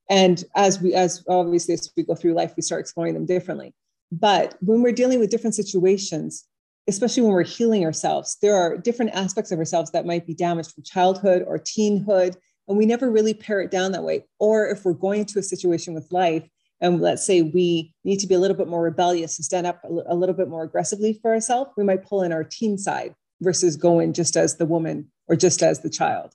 And 0.09 0.43
as 0.55 0.81
we, 0.81 0.95
as 0.95 1.23
obviously 1.29 1.75
as 1.75 1.91
we 1.95 2.03
go 2.03 2.15
through 2.15 2.33
life, 2.33 2.53
we 2.55 2.63
start 2.63 2.81
exploring 2.81 3.13
them 3.13 3.27
differently. 3.27 3.75
But 4.11 4.55
when 4.61 4.81
we're 4.81 4.91
dealing 4.91 5.19
with 5.19 5.29
different 5.29 5.53
situations, 5.53 6.45
especially 6.87 7.21
when 7.21 7.33
we're 7.33 7.43
healing 7.43 7.85
ourselves, 7.85 8.37
there 8.41 8.55
are 8.55 8.75
different 8.75 9.11
aspects 9.13 9.51
of 9.51 9.59
ourselves 9.59 9.91
that 9.91 10.07
might 10.07 10.25
be 10.25 10.33
damaged 10.33 10.71
from 10.71 10.83
childhood 10.83 11.43
or 11.45 11.59
teenhood, 11.59 12.35
and 12.69 12.77
we 12.77 12.85
never 12.85 13.09
really 13.09 13.33
pare 13.33 13.61
it 13.61 13.71
down 13.71 13.91
that 13.91 14.03
way. 14.03 14.25
Or 14.37 14.67
if 14.67 14.85
we're 14.85 14.93
going 14.93 15.21
into 15.21 15.39
a 15.39 15.43
situation 15.43 15.95
with 15.95 16.11
life 16.11 16.47
and 16.79 17.01
let's 17.01 17.25
say 17.25 17.41
we 17.41 17.93
need 18.05 18.19
to 18.19 18.27
be 18.27 18.35
a 18.35 18.39
little 18.39 18.55
bit 18.55 18.67
more 18.67 18.83
rebellious 18.83 19.37
and 19.37 19.43
stand 19.43 19.67
up 19.67 19.81
a 19.83 20.15
little 20.15 20.35
bit 20.35 20.47
more 20.47 20.63
aggressively 20.63 21.19
for 21.21 21.33
ourselves, 21.33 21.71
we 21.75 21.83
might 21.83 22.05
pull 22.05 22.21
in 22.21 22.31
our 22.31 22.43
teen 22.43 22.77
side 22.77 23.15
versus 23.41 23.75
going 23.75 24.13
just 24.13 24.37
as 24.37 24.55
the 24.55 24.65
woman 24.65 25.11
or 25.27 25.35
just 25.35 25.63
as 25.63 25.79
the 25.79 25.89
child. 25.89 26.33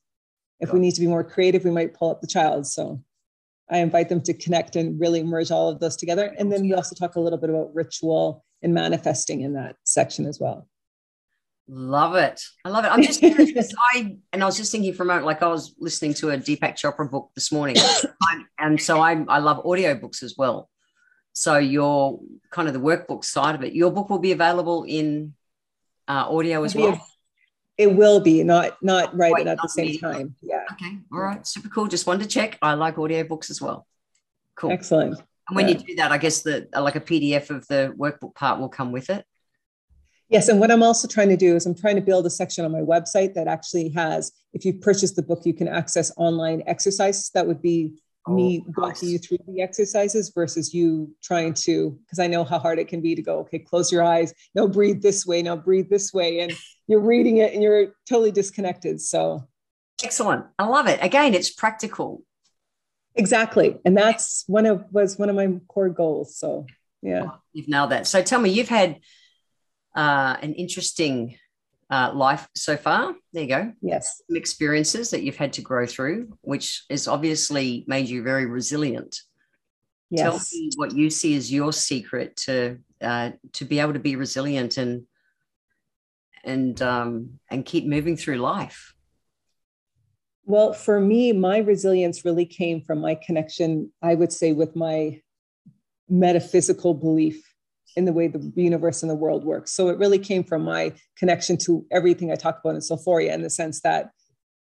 If 0.60 0.72
we 0.72 0.80
need 0.80 0.94
to 0.94 1.00
be 1.00 1.06
more 1.06 1.24
creative, 1.24 1.64
we 1.64 1.70
might 1.70 1.94
pull 1.94 2.10
up 2.10 2.20
the 2.20 2.26
child. 2.26 2.66
So 2.66 3.02
I 3.70 3.78
invite 3.78 4.08
them 4.08 4.20
to 4.22 4.34
connect 4.34 4.76
and 4.76 5.00
really 5.00 5.22
merge 5.22 5.50
all 5.50 5.68
of 5.68 5.78
those 5.80 5.96
together. 5.96 6.34
And 6.36 6.50
then 6.50 6.62
we 6.62 6.74
also 6.74 6.94
talk 6.94 7.14
a 7.14 7.20
little 7.20 7.38
bit 7.38 7.50
about 7.50 7.74
ritual 7.74 8.44
and 8.60 8.74
manifesting 8.74 9.42
in 9.42 9.54
that 9.54 9.76
section 9.84 10.26
as 10.26 10.40
well. 10.40 10.68
Love 11.66 12.14
it. 12.16 12.42
I 12.64 12.68
love 12.68 12.84
it. 12.84 12.88
I'm 12.88 13.02
just 13.02 13.20
curious 13.20 13.72
I 13.94 14.16
and 14.32 14.42
I 14.42 14.46
was 14.46 14.56
just 14.56 14.70
thinking 14.70 14.92
for 14.92 15.04
a 15.04 15.06
moment, 15.06 15.24
like 15.24 15.42
I 15.42 15.48
was 15.48 15.74
listening 15.78 16.12
to 16.14 16.30
a 16.30 16.36
Deepak 16.36 16.74
Chopra 16.74 17.10
book 17.10 17.30
this 17.34 17.50
morning. 17.50 17.76
and 18.58 18.80
so 18.80 19.00
I 19.00 19.24
I 19.28 19.38
love 19.38 19.64
audiobooks 19.64 20.22
as 20.22 20.34
well. 20.36 20.68
So 21.32 21.56
your 21.56 22.20
kind 22.50 22.68
of 22.68 22.74
the 22.74 22.80
workbook 22.80 23.24
side 23.24 23.54
of 23.54 23.64
it, 23.64 23.72
your 23.72 23.90
book 23.90 24.10
will 24.10 24.18
be 24.18 24.32
available 24.32 24.84
in 24.84 25.34
uh, 26.06 26.26
audio 26.28 26.64
as 26.64 26.74
well. 26.74 27.00
It 27.76 27.92
will 27.92 28.20
be, 28.20 28.44
not 28.44 28.80
not 28.82 29.16
right 29.16 29.32
Wait, 29.32 29.46
at 29.46 29.58
the 29.60 29.68
same 29.68 29.98
time. 29.98 30.36
Yeah. 30.42 30.64
Okay. 30.72 30.98
All 31.12 31.20
right. 31.20 31.44
Super 31.46 31.68
cool. 31.68 31.88
Just 31.88 32.06
wanted 32.06 32.22
to 32.24 32.28
check. 32.28 32.58
I 32.62 32.74
like 32.74 32.96
audiobooks 32.96 33.50
as 33.50 33.60
well. 33.60 33.86
Cool. 34.54 34.70
Excellent. 34.70 35.18
And 35.48 35.56
when 35.56 35.68
yeah. 35.68 35.74
you 35.74 35.80
do 35.80 35.94
that, 35.96 36.12
I 36.12 36.18
guess 36.18 36.42
the 36.42 36.68
like 36.72 36.94
a 36.94 37.00
PDF 37.00 37.50
of 37.50 37.66
the 37.66 37.92
workbook 37.98 38.34
part 38.34 38.60
will 38.60 38.68
come 38.68 38.92
with 38.92 39.10
it. 39.10 39.24
Yes, 40.30 40.48
and 40.48 40.58
what 40.58 40.70
I'm 40.70 40.82
also 40.82 41.06
trying 41.06 41.28
to 41.28 41.36
do 41.36 41.54
is 41.54 41.66
I'm 41.66 41.74
trying 41.74 41.96
to 41.96 42.02
build 42.02 42.26
a 42.26 42.30
section 42.30 42.64
on 42.64 42.72
my 42.72 42.80
website 42.80 43.34
that 43.34 43.46
actually 43.46 43.90
has, 43.90 44.32
if 44.52 44.64
you 44.64 44.72
purchase 44.72 45.12
the 45.12 45.22
book, 45.22 45.42
you 45.44 45.52
can 45.54 45.68
access 45.68 46.10
online 46.16 46.62
exercises. 46.66 47.30
That 47.34 47.46
would 47.46 47.60
be 47.60 48.00
oh, 48.26 48.32
me 48.32 48.58
nice. 48.58 48.74
walking 48.76 49.10
you 49.10 49.18
through 49.18 49.38
the 49.46 49.60
exercises 49.60 50.32
versus 50.34 50.72
you 50.72 51.14
trying 51.22 51.52
to, 51.54 51.98
because 52.04 52.18
I 52.18 52.26
know 52.26 52.42
how 52.42 52.58
hard 52.58 52.78
it 52.78 52.88
can 52.88 53.02
be 53.02 53.14
to 53.14 53.22
go, 53.22 53.40
okay, 53.40 53.58
close 53.58 53.92
your 53.92 54.02
eyes, 54.02 54.32
no, 54.54 54.66
breathe 54.66 55.02
this 55.02 55.26
way, 55.26 55.42
now 55.42 55.56
breathe 55.56 55.90
this 55.90 56.12
way. 56.12 56.40
And 56.40 56.52
you're 56.88 57.00
reading 57.00 57.36
it 57.36 57.52
and 57.52 57.62
you're 57.62 57.94
totally 58.08 58.32
disconnected. 58.32 59.02
So 59.02 59.46
excellent. 60.02 60.46
I 60.58 60.64
love 60.64 60.86
it. 60.88 61.00
Again, 61.02 61.34
it's 61.34 61.50
practical. 61.50 62.22
Exactly. 63.14 63.76
And 63.84 63.96
that's 63.96 64.44
one 64.46 64.66
of 64.66 64.86
was 64.90 65.18
one 65.18 65.28
of 65.28 65.36
my 65.36 65.60
core 65.68 65.90
goals. 65.90 66.36
So 66.36 66.66
Yeah. 67.04 67.26
Oh, 67.26 67.38
you've 67.52 67.68
nailed 67.68 67.90
that. 67.90 68.06
So 68.06 68.22
tell 68.22 68.40
me, 68.40 68.50
you've 68.50 68.68
had 68.68 69.00
uh, 69.94 70.36
an 70.42 70.54
interesting 70.54 71.36
uh, 71.90 72.12
life 72.14 72.48
so 72.54 72.76
far. 72.76 73.14
There 73.32 73.42
you 73.42 73.48
go. 73.48 73.72
Yes. 73.80 74.22
Some 74.28 74.36
experiences 74.36 75.10
that 75.10 75.22
you've 75.22 75.36
had 75.36 75.52
to 75.54 75.62
grow 75.62 75.86
through, 75.86 76.36
which 76.40 76.84
has 76.90 77.08
obviously 77.08 77.84
made 77.86 78.08
you 78.08 78.22
very 78.22 78.46
resilient. 78.46 79.16
Yes. 80.10 80.22
Tell 80.22 80.60
me 80.60 80.70
what 80.76 80.94
you 80.94 81.10
see 81.10 81.36
as 81.36 81.52
your 81.52 81.72
secret 81.72 82.36
to 82.36 82.78
uh, 83.00 83.30
to 83.54 83.64
be 83.64 83.80
able 83.80 83.92
to 83.94 83.98
be 83.98 84.16
resilient 84.16 84.76
and 84.76 85.04
and 86.44 86.80
um, 86.82 87.40
and 87.50 87.64
keep 87.64 87.86
moving 87.86 88.16
through 88.16 88.36
life. 88.36 88.94
Well, 90.46 90.74
for 90.74 91.00
me, 91.00 91.32
my 91.32 91.58
resilience 91.58 92.24
really 92.24 92.44
came 92.44 92.82
from 92.82 93.00
my 93.00 93.14
connection, 93.14 93.90
I 94.02 94.14
would 94.14 94.32
say, 94.32 94.52
with 94.52 94.76
my 94.76 95.22
metaphysical 96.08 96.92
belief 96.92 97.53
in 97.96 98.04
the 98.04 98.12
way 98.12 98.28
the 98.28 98.52
universe 98.56 99.02
and 99.02 99.10
the 99.10 99.14
world 99.14 99.44
works. 99.44 99.72
So 99.72 99.88
it 99.88 99.98
really 99.98 100.18
came 100.18 100.44
from 100.44 100.62
my 100.62 100.92
connection 101.16 101.56
to 101.58 101.86
everything 101.90 102.30
I 102.30 102.36
talk 102.36 102.60
about 102.62 102.74
in 102.74 102.80
Soulphoria 102.80 103.32
in 103.32 103.42
the 103.42 103.50
sense 103.50 103.80
that 103.82 104.10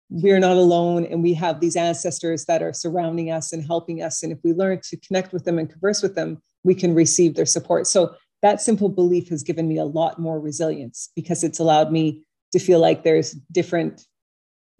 we're 0.10 0.40
not 0.40 0.58
alone 0.58 1.06
and 1.06 1.24
we 1.24 1.34
have 1.36 1.62
these 1.62 1.78
ancestors 1.78 2.46
that 2.46 2.62
are 2.62 2.74
surrounding 2.74 3.32
us 3.32 3.54
and 3.54 3.66
helping 3.66 4.02
us. 4.02 4.24
And 4.24 4.32
if 4.34 4.40
we 4.44 4.52
learn 4.52 4.82
to 4.84 4.98
connect 4.98 5.32
with 5.32 5.46
them 5.46 5.58
and 5.58 5.70
converse 5.70 6.04
with 6.04 6.16
them, 6.16 6.42
we 6.64 6.76
can 6.76 6.94
receive 6.94 7.36
their 7.36 7.46
support. 7.46 7.88
So 7.88 8.16
that 8.42 8.60
simple 8.60 8.90
belief 8.90 9.30
has 9.30 9.44
given 9.44 9.68
me 9.68 9.78
a 9.78 9.86
lot 9.86 10.20
more 10.20 10.40
resilience 10.40 11.10
because 11.16 11.44
it's 11.44 11.60
allowed 11.60 11.92
me 11.92 12.24
to 12.52 12.60
feel 12.60 12.80
like 12.80 13.04
there's 13.04 13.32
different 13.52 14.06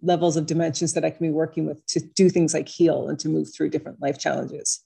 levels 0.02 0.36
of 0.36 0.46
dimensions 0.46 0.92
that 0.94 1.04
I 1.04 1.10
can 1.10 1.26
be 1.26 1.30
working 1.30 1.64
with 1.64 1.84
to 1.86 2.00
do 2.00 2.28
things 2.28 2.52
like 2.52 2.68
heal 2.68 3.08
and 3.08 3.18
to 3.20 3.28
move 3.28 3.54
through 3.54 3.70
different 3.70 4.02
life 4.02 4.18
challenges. 4.18 4.84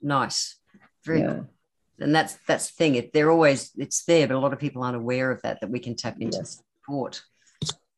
Nice. 0.00 0.56
Very 1.04 1.20
yeah. 1.20 1.26
cool. 1.26 1.48
And 2.00 2.14
that's 2.14 2.36
that's 2.46 2.70
the 2.70 2.74
thing. 2.74 2.94
It, 2.96 3.12
they're 3.12 3.30
always 3.30 3.70
it's 3.76 4.04
there, 4.04 4.26
but 4.26 4.36
a 4.36 4.38
lot 4.38 4.52
of 4.52 4.58
people 4.58 4.82
aren't 4.82 4.96
aware 4.96 5.30
of 5.30 5.42
that 5.42 5.60
that 5.60 5.70
we 5.70 5.78
can 5.78 5.94
tap 5.94 6.16
into 6.20 6.38
yes. 6.38 6.62
support. 6.80 7.22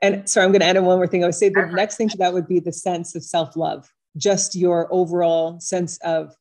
And 0.03 0.29
sorry, 0.29 0.45
I'm 0.45 0.53
going 0.53 0.61
to 0.61 0.67
add 0.67 0.77
in 0.77 0.85
one 0.85 0.99
more 0.99 1.07
thing. 1.07 1.25
I 1.25 1.27
would 1.27 1.35
say 1.35 1.49
the 1.49 1.61
uh-huh. 1.61 1.75
next 1.75 1.97
thing 1.97 2.09
to 2.11 2.19
that 2.19 2.35
would 2.35 2.47
be 2.47 2.61
the 2.61 2.73
sense 2.73 3.15
of 3.15 3.25
self 3.25 3.57
love, 3.57 3.89
just 4.17 4.55
your 4.55 4.89
overall 4.93 5.59
sense 5.61 5.99
of 5.99 6.35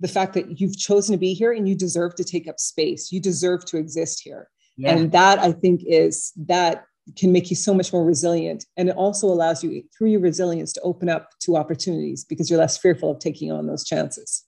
the 0.00 0.08
fact 0.08 0.34
that 0.34 0.60
you've 0.60 0.76
chosen 0.76 1.12
to 1.12 1.18
be 1.18 1.32
here 1.32 1.52
and 1.52 1.68
you 1.68 1.74
deserve 1.74 2.14
to 2.16 2.24
take 2.24 2.48
up 2.48 2.58
space. 2.58 3.12
You 3.12 3.20
deserve 3.20 3.64
to 3.66 3.78
exist 3.78 4.20
here. 4.22 4.48
Yeah. 4.76 4.94
And 4.94 5.12
that 5.12 5.38
I 5.38 5.52
think 5.52 5.82
is 5.86 6.32
that 6.36 6.84
can 7.16 7.32
make 7.32 7.50
you 7.50 7.56
so 7.56 7.74
much 7.74 7.92
more 7.92 8.04
resilient. 8.04 8.64
And 8.76 8.88
it 8.88 8.96
also 8.96 9.26
allows 9.26 9.64
you, 9.64 9.82
through 9.96 10.10
your 10.10 10.20
resilience, 10.20 10.72
to 10.74 10.80
open 10.82 11.08
up 11.08 11.30
to 11.40 11.56
opportunities 11.56 12.24
because 12.24 12.50
you're 12.50 12.60
less 12.60 12.78
fearful 12.78 13.10
of 13.10 13.18
taking 13.18 13.50
on 13.50 13.66
those 13.66 13.84
chances. 13.84 14.44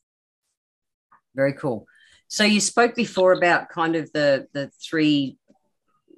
Very 1.35 1.53
cool. 1.53 1.87
So 2.35 2.43
you 2.43 2.59
spoke 2.59 2.97
before 2.97 3.33
about 3.33 3.69
kind 3.69 3.95
of 3.95 4.13
the 4.13 4.49
the 4.55 4.69
three 4.83 5.37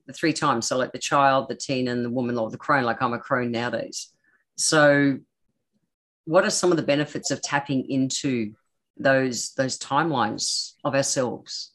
the 0.06 0.14
three 0.14 0.32
times. 0.32 0.66
So 0.66 0.78
like 0.78 0.92
the 0.92 0.98
child, 0.98 1.50
the 1.50 1.54
teen, 1.54 1.88
and 1.88 2.02
the 2.02 2.08
woman, 2.08 2.38
or 2.38 2.48
the 2.48 2.56
crone. 2.56 2.84
Like 2.84 3.02
I'm 3.02 3.12
a 3.12 3.18
crone 3.18 3.50
nowadays. 3.50 4.14
So, 4.56 5.18
what 6.24 6.44
are 6.44 6.50
some 6.50 6.70
of 6.70 6.78
the 6.78 6.82
benefits 6.82 7.30
of 7.30 7.42
tapping 7.42 7.90
into 7.90 8.54
those 8.96 9.52
those 9.58 9.78
timelines 9.78 10.72
of 10.84 10.94
ourselves, 10.94 11.72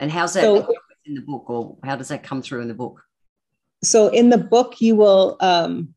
and 0.00 0.10
how's 0.10 0.34
that 0.34 0.40
so, 0.40 0.74
in 1.06 1.14
the 1.14 1.20
book, 1.20 1.48
or 1.48 1.76
how 1.84 1.94
does 1.94 2.08
that 2.08 2.24
come 2.24 2.42
through 2.42 2.62
in 2.62 2.68
the 2.68 2.74
book? 2.74 3.00
So 3.84 4.08
in 4.08 4.28
the 4.28 4.38
book, 4.38 4.80
you 4.80 4.96
will. 4.96 5.36
Um, 5.38 5.94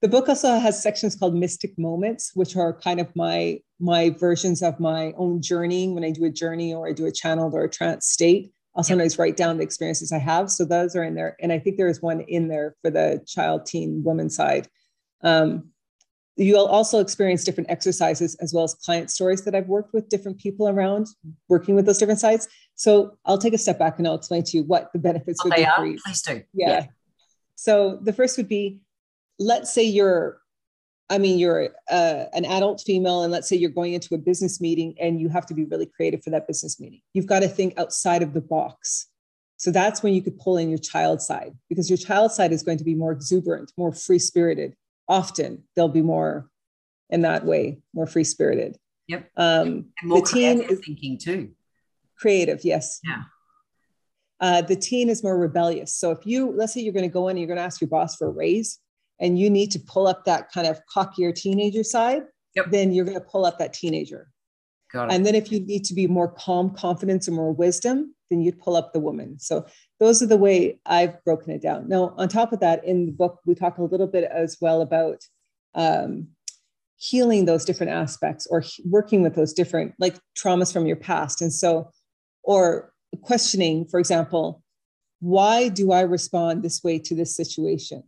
the 0.00 0.08
book 0.08 0.28
also 0.28 0.58
has 0.58 0.80
sections 0.80 1.16
called 1.16 1.34
mystic 1.34 1.76
moments, 1.78 2.32
which 2.34 2.56
are 2.56 2.72
kind 2.72 3.00
of 3.00 3.14
my 3.16 3.60
my 3.80 4.10
versions 4.10 4.62
of 4.62 4.78
my 4.80 5.12
own 5.16 5.40
journeying 5.40 5.94
when 5.94 6.04
I 6.04 6.10
do 6.10 6.24
a 6.24 6.30
journey 6.30 6.74
or 6.74 6.88
I 6.88 6.92
do 6.92 7.06
a 7.06 7.12
channeled 7.12 7.54
or 7.54 7.64
a 7.64 7.70
trance 7.70 8.06
state. 8.06 8.52
I'll 8.76 8.84
sometimes 8.84 9.18
write 9.18 9.36
down 9.36 9.56
the 9.56 9.64
experiences 9.64 10.12
I 10.12 10.18
have. 10.18 10.50
So 10.50 10.64
those 10.64 10.94
are 10.94 11.02
in 11.02 11.14
there. 11.14 11.36
And 11.40 11.52
I 11.52 11.58
think 11.58 11.76
there 11.76 11.88
is 11.88 12.00
one 12.00 12.20
in 12.20 12.48
there 12.48 12.76
for 12.82 12.90
the 12.90 13.24
child, 13.26 13.66
teen, 13.66 14.02
woman 14.04 14.30
side. 14.30 14.68
Um, 15.22 15.70
you'll 16.36 16.66
also 16.66 17.00
experience 17.00 17.42
different 17.42 17.70
exercises 17.70 18.36
as 18.36 18.54
well 18.54 18.62
as 18.62 18.74
client 18.74 19.10
stories 19.10 19.42
that 19.44 19.54
I've 19.56 19.66
worked 19.66 19.92
with 19.92 20.08
different 20.08 20.38
people 20.38 20.68
around 20.68 21.08
working 21.48 21.74
with 21.74 21.86
those 21.86 21.98
different 21.98 22.20
sites. 22.20 22.46
So 22.76 23.16
I'll 23.24 23.38
take 23.38 23.54
a 23.54 23.58
step 23.58 23.80
back 23.80 23.98
and 23.98 24.06
I'll 24.06 24.14
explain 24.14 24.44
to 24.44 24.56
you 24.56 24.62
what 24.62 24.92
the 24.92 25.00
benefits 25.00 25.40
oh, 25.42 25.48
would 25.48 25.56
be 25.56 25.66
are? 25.66 25.74
for 25.76 25.86
you. 25.86 25.98
Please 26.04 26.22
do. 26.22 26.42
Yeah. 26.54 26.68
yeah. 26.68 26.86
So 27.56 27.98
the 28.02 28.12
first 28.12 28.36
would 28.36 28.48
be, 28.48 28.78
let's 29.38 29.72
say 29.72 29.84
you're 29.84 30.40
I 31.10 31.16
mean, 31.16 31.38
you're 31.38 31.70
uh, 31.90 32.24
an 32.34 32.44
adult 32.44 32.82
female, 32.84 33.22
and 33.22 33.32
let's 33.32 33.48
say 33.48 33.56
you're 33.56 33.70
going 33.70 33.94
into 33.94 34.14
a 34.14 34.18
business 34.18 34.60
meeting 34.60 34.94
and 35.00 35.18
you 35.18 35.30
have 35.30 35.46
to 35.46 35.54
be 35.54 35.64
really 35.64 35.86
creative 35.86 36.22
for 36.22 36.30
that 36.30 36.46
business 36.46 36.78
meeting. 36.78 37.00
You've 37.14 37.26
got 37.26 37.40
to 37.40 37.48
think 37.48 37.78
outside 37.78 38.22
of 38.22 38.34
the 38.34 38.42
box. 38.42 39.06
So 39.56 39.70
that's 39.70 40.02
when 40.02 40.14
you 40.14 40.22
could 40.22 40.38
pull 40.38 40.58
in 40.58 40.68
your 40.68 40.78
child 40.78 41.20
side 41.20 41.52
because 41.68 41.88
your 41.88 41.96
child 41.96 42.30
side 42.30 42.52
is 42.52 42.62
going 42.62 42.78
to 42.78 42.84
be 42.84 42.94
more 42.94 43.10
exuberant, 43.10 43.72
more 43.76 43.92
free 43.92 44.18
spirited. 44.18 44.76
Often 45.08 45.64
they'll 45.74 45.88
be 45.88 46.02
more 46.02 46.48
in 47.10 47.22
that 47.22 47.44
way, 47.44 47.78
more 47.94 48.06
free 48.06 48.24
spirited. 48.24 48.76
Yep. 49.08 49.30
Um, 49.36 49.86
and 50.00 50.10
more 50.10 50.20
the 50.20 50.26
teen 50.26 50.60
is 50.60 50.80
thinking 50.84 51.18
too. 51.18 51.52
Creative, 52.18 52.62
yes. 52.62 53.00
Yeah. 53.02 53.22
Uh, 54.40 54.62
the 54.62 54.76
teen 54.76 55.08
is 55.08 55.24
more 55.24 55.36
rebellious. 55.36 55.94
So 55.94 56.12
if 56.12 56.24
you, 56.24 56.52
let's 56.52 56.74
say 56.74 56.82
you're 56.82 56.92
going 56.92 57.08
to 57.08 57.12
go 57.12 57.28
in 57.28 57.32
and 57.32 57.38
you're 57.40 57.48
going 57.48 57.56
to 57.56 57.64
ask 57.64 57.80
your 57.80 57.88
boss 57.88 58.14
for 58.14 58.28
a 58.28 58.30
raise, 58.30 58.78
and 59.20 59.38
you 59.38 59.50
need 59.50 59.70
to 59.72 59.78
pull 59.78 60.06
up 60.06 60.24
that 60.24 60.50
kind 60.52 60.66
of 60.66 60.80
cockier 60.94 61.34
teenager 61.34 61.82
side, 61.82 62.22
yep. 62.54 62.66
then 62.70 62.92
you're 62.92 63.04
going 63.04 63.18
to 63.18 63.24
pull 63.24 63.44
up 63.44 63.58
that 63.58 63.72
teenager. 63.72 64.30
Got 64.92 65.10
it. 65.10 65.14
And 65.14 65.26
then 65.26 65.34
if 65.34 65.52
you 65.52 65.60
need 65.60 65.84
to 65.84 65.94
be 65.94 66.06
more 66.06 66.28
calm, 66.28 66.70
confidence, 66.70 67.26
and 67.26 67.36
more 67.36 67.52
wisdom, 67.52 68.14
then 68.30 68.40
you'd 68.42 68.60
pull 68.60 68.76
up 68.76 68.92
the 68.92 69.00
woman. 69.00 69.38
So 69.38 69.66
those 70.00 70.22
are 70.22 70.26
the 70.26 70.36
way 70.36 70.78
I've 70.86 71.22
broken 71.24 71.52
it 71.52 71.62
down. 71.62 71.88
Now, 71.88 72.14
on 72.16 72.28
top 72.28 72.52
of 72.52 72.60
that, 72.60 72.84
in 72.84 73.06
the 73.06 73.12
book, 73.12 73.40
we 73.44 73.54
talk 73.54 73.78
a 73.78 73.82
little 73.82 74.06
bit 74.06 74.24
as 74.24 74.56
well 74.60 74.80
about 74.80 75.24
um, 75.74 76.28
healing 76.96 77.44
those 77.44 77.64
different 77.64 77.92
aspects 77.92 78.46
or 78.50 78.64
working 78.84 79.22
with 79.22 79.34
those 79.34 79.52
different 79.52 79.94
like 79.98 80.16
traumas 80.36 80.72
from 80.72 80.86
your 80.86 80.96
past. 80.96 81.40
And 81.40 81.52
so, 81.52 81.90
or 82.42 82.92
questioning, 83.22 83.86
for 83.86 84.00
example, 84.00 84.62
why 85.20 85.68
do 85.68 85.92
I 85.92 86.00
respond 86.00 86.62
this 86.62 86.82
way 86.82 86.98
to 87.00 87.14
this 87.14 87.34
situation? 87.34 88.02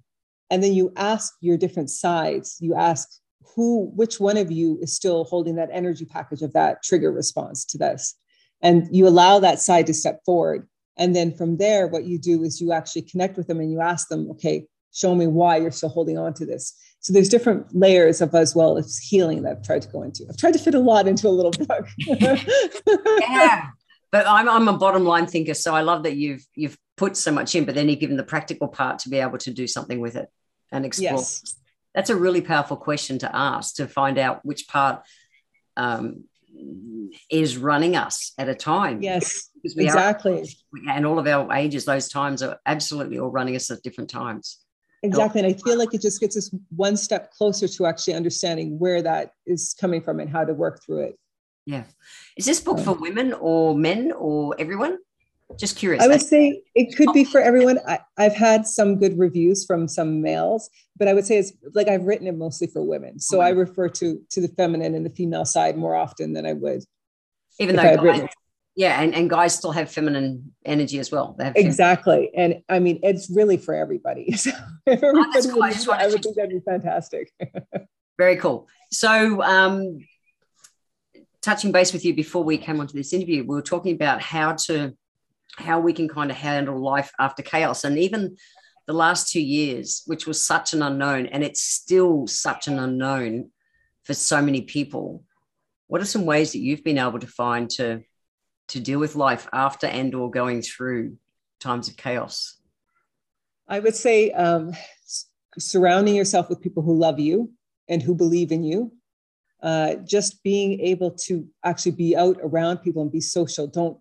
And 0.50 0.62
then 0.62 0.72
you 0.72 0.92
ask 0.96 1.34
your 1.40 1.56
different 1.56 1.90
sides. 1.90 2.56
You 2.60 2.74
ask 2.74 3.08
who 3.54 3.90
which 3.94 4.20
one 4.20 4.36
of 4.36 4.50
you 4.50 4.78
is 4.80 4.94
still 4.94 5.24
holding 5.24 5.56
that 5.56 5.70
energy 5.72 6.04
package 6.04 6.42
of 6.42 6.52
that 6.52 6.82
trigger 6.82 7.12
response 7.12 7.64
to 7.66 7.78
this. 7.78 8.16
And 8.62 8.88
you 8.90 9.08
allow 9.08 9.38
that 9.38 9.60
side 9.60 9.86
to 9.86 9.94
step 9.94 10.20
forward. 10.24 10.68
And 10.96 11.16
then 11.16 11.34
from 11.34 11.56
there 11.56 11.86
what 11.86 12.04
you 12.04 12.18
do 12.18 12.42
is 12.42 12.60
you 12.60 12.72
actually 12.72 13.02
connect 13.02 13.36
with 13.36 13.46
them 13.46 13.60
and 13.60 13.72
you 13.72 13.80
ask 13.80 14.08
them 14.08 14.30
okay 14.32 14.66
show 14.92 15.14
me 15.14 15.24
why 15.28 15.56
you're 15.56 15.70
still 15.70 15.88
holding 15.88 16.18
on 16.18 16.34
to 16.34 16.44
this. 16.44 16.74
So 16.98 17.12
there's 17.12 17.28
different 17.28 17.74
layers 17.74 18.20
of 18.20 18.34
as 18.34 18.56
well 18.56 18.76
as 18.76 18.98
healing 18.98 19.42
that 19.42 19.52
i've 19.52 19.62
tried 19.62 19.82
to 19.82 19.88
go 19.88 20.02
into. 20.02 20.26
I've 20.28 20.36
tried 20.36 20.52
to 20.54 20.58
fit 20.58 20.74
a 20.74 20.80
lot 20.80 21.06
into 21.06 21.28
a 21.28 21.30
little 21.30 21.52
book. 21.52 21.86
Yeah 23.20 23.68
but 24.12 24.26
I'm, 24.26 24.48
I'm 24.48 24.68
a 24.68 24.76
bottom 24.76 25.04
line 25.04 25.26
thinker 25.26 25.54
so 25.54 25.74
i 25.74 25.80
love 25.80 26.02
that 26.02 26.16
you've 26.16 26.44
you've 26.54 26.76
put 26.96 27.16
so 27.16 27.30
much 27.30 27.54
in 27.54 27.64
but 27.64 27.74
then 27.74 27.88
you've 27.88 28.00
given 28.00 28.16
the 28.16 28.24
practical 28.24 28.68
part 28.68 28.98
to 29.00 29.08
be 29.08 29.18
able 29.18 29.38
to 29.38 29.52
do 29.52 29.66
something 29.66 30.00
with 30.00 30.16
it 30.16 30.28
and 30.72 30.84
explore? 30.84 31.12
Yes. 31.12 31.56
That's 31.94 32.10
a 32.10 32.16
really 32.16 32.40
powerful 32.40 32.76
question 32.76 33.18
to 33.20 33.34
ask 33.34 33.76
to 33.76 33.88
find 33.88 34.16
out 34.18 34.44
which 34.44 34.68
part 34.68 35.02
um, 35.76 36.24
is 37.30 37.56
running 37.56 37.96
us 37.96 38.32
at 38.38 38.48
a 38.48 38.54
time. 38.54 39.02
Yes, 39.02 39.50
exactly. 39.64 40.42
Are, 40.42 40.92
and 40.92 41.04
all 41.06 41.18
of 41.18 41.26
our 41.26 41.52
ages, 41.52 41.84
those 41.84 42.08
times 42.08 42.42
are 42.42 42.58
absolutely 42.64 43.18
all 43.18 43.30
running 43.30 43.56
us 43.56 43.70
at 43.70 43.82
different 43.82 44.10
times. 44.10 44.58
Exactly. 45.02 45.40
And 45.40 45.54
I 45.54 45.58
feel 45.58 45.78
like 45.78 45.94
it 45.94 46.02
just 46.02 46.20
gets 46.20 46.36
us 46.36 46.54
one 46.76 46.96
step 46.96 47.32
closer 47.32 47.66
to 47.66 47.86
actually 47.86 48.14
understanding 48.14 48.78
where 48.78 49.02
that 49.02 49.32
is 49.46 49.74
coming 49.78 50.02
from 50.02 50.20
and 50.20 50.28
how 50.28 50.44
to 50.44 50.52
work 50.52 50.84
through 50.84 51.04
it. 51.04 51.18
Yeah. 51.66 51.84
Is 52.36 52.46
this 52.46 52.60
book 52.60 52.78
for 52.80 52.92
women 52.92 53.32
or 53.32 53.74
men 53.74 54.12
or 54.12 54.54
everyone? 54.58 54.98
Just 55.58 55.76
curious. 55.76 56.02
I 56.02 56.06
would 56.06 56.22
say 56.22 56.62
it 56.74 56.96
could 56.96 57.12
be 57.12 57.24
for 57.24 57.40
everyone. 57.40 57.78
I, 57.86 57.98
have 58.18 58.34
had 58.34 58.66
some 58.66 58.98
good 58.98 59.18
reviews 59.18 59.64
from 59.64 59.88
some 59.88 60.22
males, 60.22 60.70
but 60.96 61.08
I 61.08 61.14
would 61.14 61.26
say 61.26 61.38
it's 61.38 61.52
like 61.74 61.88
I've 61.88 62.04
written 62.04 62.26
it 62.26 62.36
mostly 62.36 62.66
for 62.66 62.82
women. 62.82 63.18
So 63.18 63.38
mm-hmm. 63.38 63.46
I 63.46 63.50
refer 63.50 63.88
to 63.88 64.20
to 64.30 64.40
the 64.40 64.48
feminine 64.48 64.94
and 64.94 65.04
the 65.04 65.10
female 65.10 65.44
side 65.44 65.76
more 65.76 65.94
often 65.94 66.32
than 66.32 66.46
I 66.46 66.52
would. 66.52 66.84
Even 67.58 67.76
though 67.76 67.96
guys, 67.96 68.28
yeah, 68.76 69.00
and, 69.02 69.14
and 69.14 69.28
guys 69.28 69.54
still 69.54 69.72
have 69.72 69.90
feminine 69.90 70.54
energy 70.64 70.98
as 70.98 71.10
well. 71.10 71.36
exactly. 71.56 72.30
And 72.34 72.62
I 72.68 72.78
mean 72.78 73.00
it's 73.02 73.30
really 73.30 73.56
for 73.56 73.74
everybody. 73.74 74.32
So 74.36 74.50
if 74.86 75.02
everybody 75.02 75.48
oh, 75.50 75.56
would, 75.56 75.90
I 75.90 76.06
would 76.06 76.22
think 76.22 76.36
that'd 76.36 76.50
be 76.50 76.60
fantastic. 76.60 77.32
Very 78.18 78.36
cool. 78.36 78.68
So 78.90 79.42
um 79.42 79.98
touching 81.42 81.72
base 81.72 81.92
with 81.92 82.04
you 82.04 82.14
before 82.14 82.44
we 82.44 82.58
came 82.58 82.80
onto 82.80 82.94
this 82.94 83.12
interview, 83.12 83.42
we 83.42 83.54
were 83.54 83.62
talking 83.62 83.94
about 83.94 84.20
how 84.20 84.52
to 84.52 84.94
how 85.56 85.80
we 85.80 85.92
can 85.92 86.08
kind 86.08 86.30
of 86.30 86.36
handle 86.36 86.78
life 86.78 87.12
after 87.18 87.42
chaos. 87.42 87.84
And 87.84 87.98
even 87.98 88.36
the 88.86 88.92
last 88.92 89.30
two 89.30 89.40
years, 89.40 90.02
which 90.06 90.26
was 90.26 90.44
such 90.44 90.72
an 90.72 90.82
unknown, 90.82 91.26
and 91.26 91.44
it's 91.44 91.62
still 91.62 92.26
such 92.26 92.68
an 92.68 92.78
unknown 92.78 93.50
for 94.02 94.14
so 94.14 94.42
many 94.42 94.62
people. 94.62 95.24
What 95.86 96.00
are 96.00 96.06
some 96.06 96.26
ways 96.26 96.52
that 96.52 96.58
you've 96.58 96.84
been 96.84 96.98
able 96.98 97.18
to 97.18 97.26
find 97.26 97.68
to 97.70 98.02
to 98.68 98.80
deal 98.80 99.00
with 99.00 99.16
life 99.16 99.48
after 99.52 99.88
and 99.88 100.14
or 100.14 100.30
going 100.30 100.62
through 100.62 101.16
times 101.58 101.88
of 101.88 101.96
chaos? 101.96 102.56
I 103.68 103.80
would 103.80 103.94
say 103.94 104.30
um, 104.32 104.72
surrounding 105.58 106.14
yourself 106.14 106.48
with 106.48 106.60
people 106.60 106.82
who 106.82 106.96
love 106.96 107.18
you 107.18 107.52
and 107.88 108.02
who 108.02 108.14
believe 108.14 108.52
in 108.52 108.64
you. 108.64 108.92
Uh, 109.62 109.96
just 109.96 110.42
being 110.42 110.80
able 110.80 111.10
to 111.10 111.46
actually 111.64 111.92
be 111.92 112.16
out 112.16 112.38
around 112.42 112.78
people 112.78 113.02
and 113.02 113.12
be 113.12 113.20
social. 113.20 113.66
Don't 113.66 113.98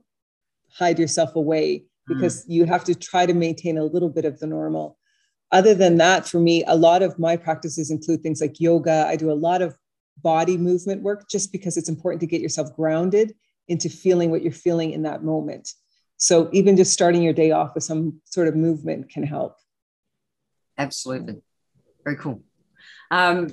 hide 0.73 0.99
yourself 0.99 1.35
away 1.35 1.85
because 2.07 2.45
mm. 2.45 2.49
you 2.49 2.65
have 2.65 2.83
to 2.85 2.95
try 2.95 3.25
to 3.25 3.33
maintain 3.33 3.77
a 3.77 3.83
little 3.83 4.09
bit 4.09 4.25
of 4.25 4.39
the 4.39 4.47
normal. 4.47 4.97
Other 5.51 5.73
than 5.73 5.97
that, 5.97 6.27
for 6.27 6.39
me, 6.39 6.63
a 6.65 6.75
lot 6.75 7.01
of 7.01 7.17
my 7.17 7.35
practices 7.35 7.89
include 7.89 8.21
things 8.21 8.41
like 8.41 8.59
yoga. 8.59 9.05
I 9.07 9.15
do 9.15 9.31
a 9.31 9.33
lot 9.33 9.61
of 9.61 9.75
body 10.21 10.57
movement 10.57 11.01
work 11.01 11.29
just 11.29 11.51
because 11.51 11.77
it's 11.77 11.89
important 11.89 12.21
to 12.21 12.27
get 12.27 12.41
yourself 12.41 12.75
grounded 12.75 13.33
into 13.67 13.89
feeling 13.89 14.31
what 14.31 14.41
you're 14.41 14.51
feeling 14.51 14.91
in 14.91 15.03
that 15.03 15.23
moment. 15.23 15.73
So 16.17 16.49
even 16.51 16.75
just 16.75 16.91
starting 16.91 17.21
your 17.21 17.33
day 17.33 17.51
off 17.51 17.75
with 17.75 17.83
some 17.83 18.21
sort 18.25 18.47
of 18.47 18.55
movement 18.55 19.09
can 19.09 19.23
help. 19.23 19.55
Absolutely. 20.77 21.41
Very 22.03 22.17
cool. 22.17 22.41
Um, 23.09 23.49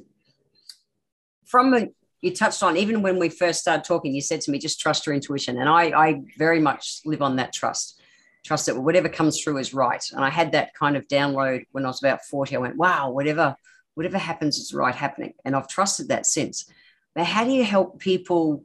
from 1.47 1.71
the, 1.71 1.93
you 2.21 2.35
touched 2.35 2.63
on, 2.63 2.77
even 2.77 3.03
when 3.03 3.19
we 3.19 3.29
first 3.29 3.61
started 3.61 3.85
talking, 3.85 4.15
you 4.15 4.21
said 4.21 4.41
to 4.43 4.51
me, 4.51 4.59
just 4.59 4.81
trust 4.81 5.07
your 5.07 5.15
intuition. 5.15 5.59
And 5.59 5.69
I, 5.69 5.85
I 5.91 6.23
very 6.39 6.61
much 6.61 7.01
live 7.05 7.23
on 7.23 7.37
that 7.37 7.53
trust. 7.53 8.01
Trust 8.45 8.67
that 8.67 8.81
whatever 8.81 9.09
comes 9.09 9.41
through 9.41 9.59
is 9.59 9.75
right. 9.75 10.03
And 10.13 10.25
I 10.25 10.31
had 10.31 10.53
that 10.53 10.75
kind 10.75 10.97
of 10.97 11.07
download 11.09 11.65
when 11.73 11.85
I 11.85 11.89
was 11.89 12.03
about 12.03 12.25
40. 12.25 12.57
I 12.57 12.59
went, 12.59 12.77
wow, 12.77 13.11
whatever, 13.11 13.57
whatever 13.95 14.19
happens 14.19 14.59
is 14.59 14.73
right 14.73 14.95
happening. 14.95 15.35
And 15.45 15.55
I've 15.55 15.69
trusted 15.69 16.09
that 16.09 16.27
since. 16.27 16.71
But 17.15 17.27
how 17.27 17.45
do 17.45 17.51
you 17.51 17.65
help 17.65 17.99
people 17.99 18.63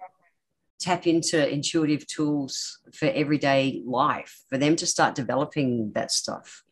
tap 0.80 1.06
into 1.06 1.48
intuitive 1.48 2.08
tools 2.08 2.80
for 2.94 3.06
everyday 3.06 3.84
life 3.86 4.42
for 4.50 4.58
them 4.58 4.76
to 4.76 4.88
start 4.88 5.14
developing 5.14 5.92
that 5.94 6.12
stuff 6.12 6.64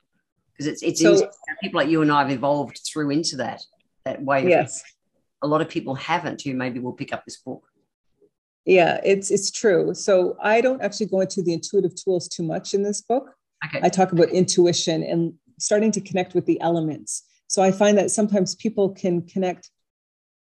because 0.60 0.74
it's 0.74 0.84
it's 0.84 1.00
so, 1.00 1.30
people 1.62 1.80
like 1.80 1.88
you 1.88 2.02
and 2.02 2.12
I 2.12 2.22
have 2.22 2.32
evolved 2.32 2.82
through 2.86 3.12
into 3.12 3.38
that 3.38 3.64
that 4.04 4.22
way. 4.22 4.50
Yes, 4.50 4.84
a 5.42 5.48
lot 5.48 5.62
of 5.62 5.70
people 5.70 5.96
haven't 5.96 6.42
who 6.42 6.54
maybe 6.54 6.80
will 6.80 6.94
pick 6.94 7.14
up 7.14 7.26
this 7.26 7.38
book. 7.38 7.64
Yeah, 8.66 9.00
it's 9.04 9.32
it's 9.32 9.50
true. 9.52 9.94
So 9.94 10.38
I 10.42 10.62
don't 10.62 10.82
actually 10.82 11.08
go 11.08 11.22
into 11.22 11.42
the 11.42 11.54
intuitive 11.54 11.96
tools 11.96 12.28
too 12.28 12.44
much 12.44 12.74
in 12.74 12.84
this 12.84 13.02
book. 13.02 13.34
Okay. 13.66 13.80
I 13.84 13.90
talk 13.90 14.12
about 14.12 14.30
intuition 14.30 15.04
and 15.04 15.34
starting 15.60 15.92
to 15.92 16.02
connect 16.02 16.34
with 16.34 16.46
the 16.46 16.60
elements. 16.62 17.24
So 17.48 17.62
I 17.62 17.72
find 17.72 17.98
that 17.98 18.12
sometimes 18.12 18.56
people 18.56 18.90
can 18.90 19.24
connect 19.24 19.72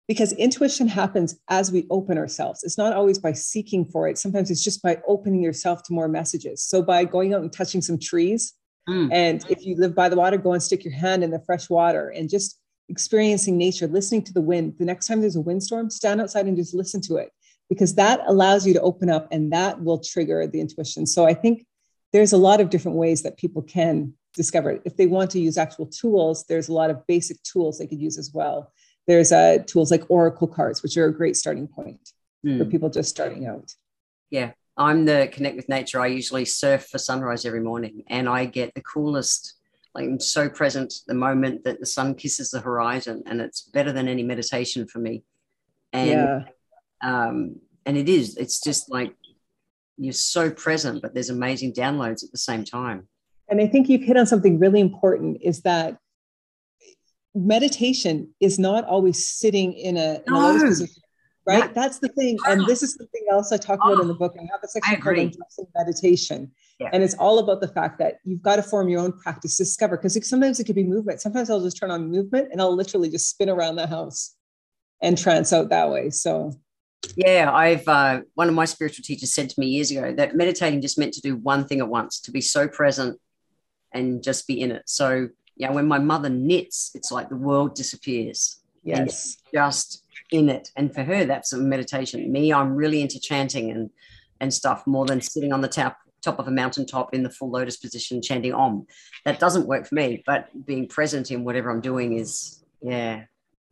because 0.07 0.33
intuition 0.33 0.87
happens 0.87 1.35
as 1.49 1.71
we 1.71 1.87
open 1.89 2.17
ourselves. 2.17 2.63
It's 2.63 2.77
not 2.77 2.93
always 2.93 3.19
by 3.19 3.33
seeking 3.33 3.85
for 3.85 4.07
it. 4.07 4.17
Sometimes 4.17 4.51
it's 4.51 4.63
just 4.63 4.81
by 4.81 5.01
opening 5.07 5.41
yourself 5.41 5.83
to 5.83 5.93
more 5.93 6.07
messages. 6.07 6.63
So 6.63 6.81
by 6.81 7.05
going 7.05 7.33
out 7.33 7.41
and 7.41 7.51
touching 7.51 7.81
some 7.81 7.99
trees, 7.99 8.53
mm. 8.87 9.09
and 9.11 9.45
if 9.49 9.65
you 9.65 9.75
live 9.77 9.95
by 9.95 10.09
the 10.09 10.15
water, 10.15 10.37
go 10.37 10.53
and 10.53 10.61
stick 10.61 10.83
your 10.83 10.93
hand 10.93 11.23
in 11.23 11.31
the 11.31 11.41
fresh 11.45 11.69
water 11.69 12.09
and 12.09 12.29
just 12.29 12.59
experiencing 12.89 13.57
nature, 13.57 13.87
listening 13.87 14.23
to 14.23 14.33
the 14.33 14.41
wind. 14.41 14.75
The 14.77 14.85
next 14.85 15.07
time 15.07 15.21
there's 15.21 15.35
a 15.35 15.41
windstorm, 15.41 15.89
stand 15.89 16.21
outside 16.21 16.45
and 16.45 16.57
just 16.57 16.73
listen 16.73 17.01
to 17.01 17.17
it 17.17 17.31
because 17.69 17.95
that 17.95 18.21
allows 18.27 18.65
you 18.65 18.73
to 18.73 18.81
open 18.81 19.09
up 19.09 19.27
and 19.31 19.51
that 19.51 19.81
will 19.81 19.99
trigger 19.99 20.45
the 20.47 20.59
intuition. 20.59 21.05
So 21.05 21.25
I 21.25 21.33
think 21.33 21.65
there's 22.13 22.33
a 22.33 22.37
lot 22.37 22.61
of 22.61 22.69
different 22.69 22.97
ways 22.97 23.23
that 23.23 23.37
people 23.37 23.61
can 23.63 24.13
discover 24.35 24.71
it. 24.71 24.81
If 24.85 24.97
they 24.97 25.07
want 25.07 25.31
to 25.31 25.39
use 25.39 25.57
actual 25.57 25.87
tools, 25.87 26.45
there's 26.47 26.69
a 26.69 26.73
lot 26.73 26.89
of 26.89 27.05
basic 27.07 27.41
tools 27.43 27.79
they 27.79 27.87
could 27.87 28.01
use 28.01 28.17
as 28.17 28.31
well 28.33 28.71
there's 29.07 29.31
uh, 29.31 29.59
tools 29.65 29.91
like 29.91 30.09
oracle 30.09 30.47
cards 30.47 30.81
which 30.83 30.97
are 30.97 31.05
a 31.05 31.13
great 31.13 31.35
starting 31.35 31.67
point 31.67 32.11
mm. 32.45 32.57
for 32.57 32.63
hmm. 32.63 32.69
people 32.69 32.89
just 32.89 33.09
starting 33.09 33.45
out 33.45 33.73
yeah 34.29 34.51
i'm 34.77 35.05
the 35.05 35.29
connect 35.31 35.55
with 35.55 35.69
nature 35.69 35.99
i 35.99 36.07
usually 36.07 36.45
surf 36.45 36.87
for 36.87 36.97
sunrise 36.97 37.45
every 37.45 37.61
morning 37.61 38.03
and 38.07 38.27
i 38.27 38.45
get 38.45 38.73
the 38.73 38.81
coolest 38.81 39.54
like 39.95 40.05
i'm 40.05 40.19
so 40.19 40.47
present 40.47 40.93
the 41.07 41.13
moment 41.13 41.63
that 41.63 41.79
the 41.79 41.85
sun 41.85 42.13
kisses 42.13 42.51
the 42.51 42.59
horizon 42.59 43.23
and 43.25 43.41
it's 43.41 43.61
better 43.61 43.91
than 43.91 44.07
any 44.07 44.23
meditation 44.23 44.87
for 44.87 44.99
me 44.99 45.23
and 45.93 46.09
yeah. 46.09 46.39
um 47.01 47.55
and 47.85 47.97
it 47.97 48.09
is 48.09 48.37
it's 48.37 48.61
just 48.61 48.91
like 48.91 49.15
you're 49.97 50.13
so 50.13 50.51
present 50.51 51.01
but 51.01 51.13
there's 51.13 51.29
amazing 51.29 51.73
downloads 51.73 52.23
at 52.23 52.31
the 52.31 52.37
same 52.37 52.63
time 52.63 53.07
and 53.49 53.61
i 53.61 53.67
think 53.67 53.89
you've 53.89 54.03
hit 54.03 54.17
on 54.17 54.25
something 54.25 54.59
really 54.59 54.81
important 54.81 55.37
is 55.41 55.61
that 55.61 55.97
meditation 57.35 58.33
is 58.39 58.57
not 58.57 58.85
always 58.85 59.27
sitting 59.27 59.73
in 59.73 59.97
a, 59.97 60.15
in 60.25 60.33
no. 60.33 60.55
a 60.55 60.59
position, 60.59 61.03
right? 61.45 61.73
That's 61.75 61.99
the 61.99 62.07
thing. 62.09 62.37
And 62.47 62.65
this 62.65 62.81
is 62.81 62.95
something 62.95 63.25
else 63.29 63.51
I 63.51 63.57
talk 63.57 63.79
about 63.83 63.99
in 63.99 64.07
the 64.07 64.13
book. 64.13 64.35
I 64.39 64.43
have 64.51 64.61
a 64.63 64.67
section 64.67 65.01
called 65.01 65.35
Meditation. 65.75 66.51
Yeah. 66.79 66.89
And 66.91 67.03
it's 67.03 67.15
all 67.15 67.39
about 67.39 67.61
the 67.61 67.69
fact 67.69 67.99
that 67.99 68.15
you've 68.25 68.41
got 68.41 68.57
to 68.57 68.63
form 68.63 68.89
your 68.89 68.99
own 68.99 69.13
practice, 69.13 69.57
discover, 69.57 69.95
because 69.95 70.27
sometimes 70.27 70.59
it 70.59 70.65
could 70.65 70.75
be 70.75 70.83
movement. 70.83 71.21
Sometimes 71.21 71.49
I'll 71.49 71.63
just 71.63 71.77
turn 71.77 71.89
on 71.89 72.11
movement 72.11 72.49
and 72.51 72.61
I'll 72.61 72.75
literally 72.75 73.09
just 73.09 73.29
spin 73.29 73.49
around 73.49 73.77
the 73.77 73.87
house 73.87 74.35
and 75.01 75.17
trance 75.17 75.53
out 75.53 75.69
that 75.69 75.89
way. 75.89 76.09
So 76.09 76.51
yeah, 77.15 77.51
I've 77.51 77.87
uh, 77.87 78.21
one 78.33 78.49
of 78.49 78.55
my 78.55 78.65
spiritual 78.65 79.03
teachers 79.03 79.31
said 79.31 79.49
to 79.49 79.59
me 79.59 79.67
years 79.67 79.91
ago 79.91 80.13
that 80.15 80.35
meditating 80.35 80.81
just 80.81 80.97
meant 80.97 81.13
to 81.13 81.21
do 81.21 81.37
one 81.37 81.65
thing 81.65 81.79
at 81.79 81.87
once, 81.87 82.19
to 82.21 82.31
be 82.31 82.41
so 82.41 82.67
present 82.67 83.19
and 83.93 84.21
just 84.21 84.47
be 84.47 84.59
in 84.59 84.71
it. 84.71 84.83
So 84.85 85.29
yeah, 85.55 85.71
when 85.71 85.87
my 85.87 85.99
mother 85.99 86.29
knits, 86.29 86.91
it's 86.93 87.11
like 87.11 87.29
the 87.29 87.37
world 87.37 87.75
disappears. 87.75 88.59
Yes. 88.83 89.37
Just 89.53 90.03
in 90.31 90.49
it. 90.49 90.71
And 90.75 90.93
for 90.93 91.03
her, 91.03 91.25
that's 91.25 91.53
a 91.53 91.57
meditation. 91.57 92.31
Me, 92.31 92.51
I'm 92.51 92.75
really 92.75 93.01
into 93.01 93.19
chanting 93.19 93.71
and 93.71 93.89
and 94.41 94.53
stuff 94.53 94.85
more 94.85 95.05
than 95.05 95.21
sitting 95.21 95.53
on 95.53 95.61
the 95.61 95.67
top 95.69 95.97
top 96.25 96.39
of 96.39 96.47
a 96.47 96.51
mountaintop 96.51 97.13
in 97.13 97.23
the 97.23 97.29
full 97.29 97.49
lotus 97.49 97.77
position 97.77 98.21
chanting 98.21 98.53
om. 98.53 98.85
That 99.23 99.39
doesn't 99.39 99.67
work 99.67 99.87
for 99.87 99.95
me. 99.95 100.23
But 100.25 100.49
being 100.65 100.87
present 100.87 101.31
in 101.31 101.43
whatever 101.43 101.69
I'm 101.69 101.81
doing 101.81 102.17
is 102.17 102.63
yeah. 102.81 103.23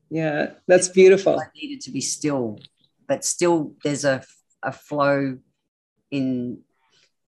Yeah, 0.09 0.51
that's 0.67 0.89
beautiful. 0.89 1.39
I 1.39 1.47
needed 1.55 1.81
to 1.81 1.91
be 1.91 2.01
still, 2.01 2.59
but 3.07 3.25
still 3.25 3.73
there's 3.83 4.05
a 4.05 4.23
a 4.61 4.71
flow 4.71 5.37
in 6.11 6.59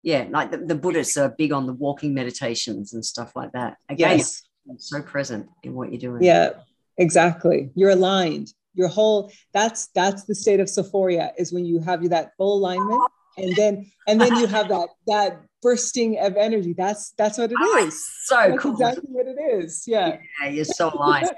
yeah, 0.02 0.26
like 0.30 0.50
the, 0.50 0.58
the, 0.58 0.74
Buddhists 0.74 1.16
are 1.18 1.28
big 1.28 1.52
on 1.52 1.66
the 1.66 1.74
walking 1.74 2.14
meditations 2.14 2.94
and 2.94 3.04
stuff 3.04 3.36
like 3.36 3.52
that. 3.52 3.76
Again, 3.90 4.16
yes. 4.16 4.42
so 4.78 5.02
present 5.02 5.46
in 5.62 5.74
what 5.74 5.90
you're 5.90 6.00
doing. 6.00 6.22
Yeah, 6.22 6.52
exactly. 6.96 7.70
You're 7.74 7.90
aligned. 7.90 8.54
Your 8.74 8.88
whole 8.88 9.30
that's 9.52 9.88
that's 9.88 10.24
the 10.24 10.34
state 10.34 10.60
of 10.60 10.68
Soulphoria 10.68 11.32
is 11.36 11.52
when 11.52 11.66
you 11.66 11.80
have 11.80 12.08
that 12.08 12.32
full 12.38 12.56
alignment, 12.56 13.02
and 13.36 13.54
then 13.56 13.90
and 14.06 14.20
then 14.20 14.36
you 14.36 14.46
have 14.46 14.68
that 14.68 14.88
that 15.06 15.42
bursting 15.62 16.18
of 16.18 16.36
energy. 16.36 16.72
That's 16.72 17.12
that's 17.12 17.38
what 17.38 17.50
it 17.50 17.56
oh, 17.60 17.86
is. 17.86 18.04
So 18.24 18.36
that's 18.36 18.62
cool. 18.62 18.72
exactly 18.72 19.08
what 19.08 19.26
it 19.26 19.38
is. 19.40 19.84
Yeah. 19.86 20.18
Yeah, 20.42 20.48
you're 20.48 20.64
so 20.64 20.90
aligned. 20.90 21.30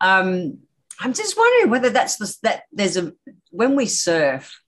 um, 0.00 0.58
I'm 1.00 1.14
just 1.14 1.36
wondering 1.36 1.70
whether 1.70 1.90
that's 1.90 2.16
the 2.16 2.36
that 2.42 2.64
there's 2.72 2.96
a 2.96 3.12
when 3.50 3.74
we 3.76 3.86
surf, 3.86 4.60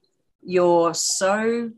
you're 0.43 0.95
so 0.95 1.71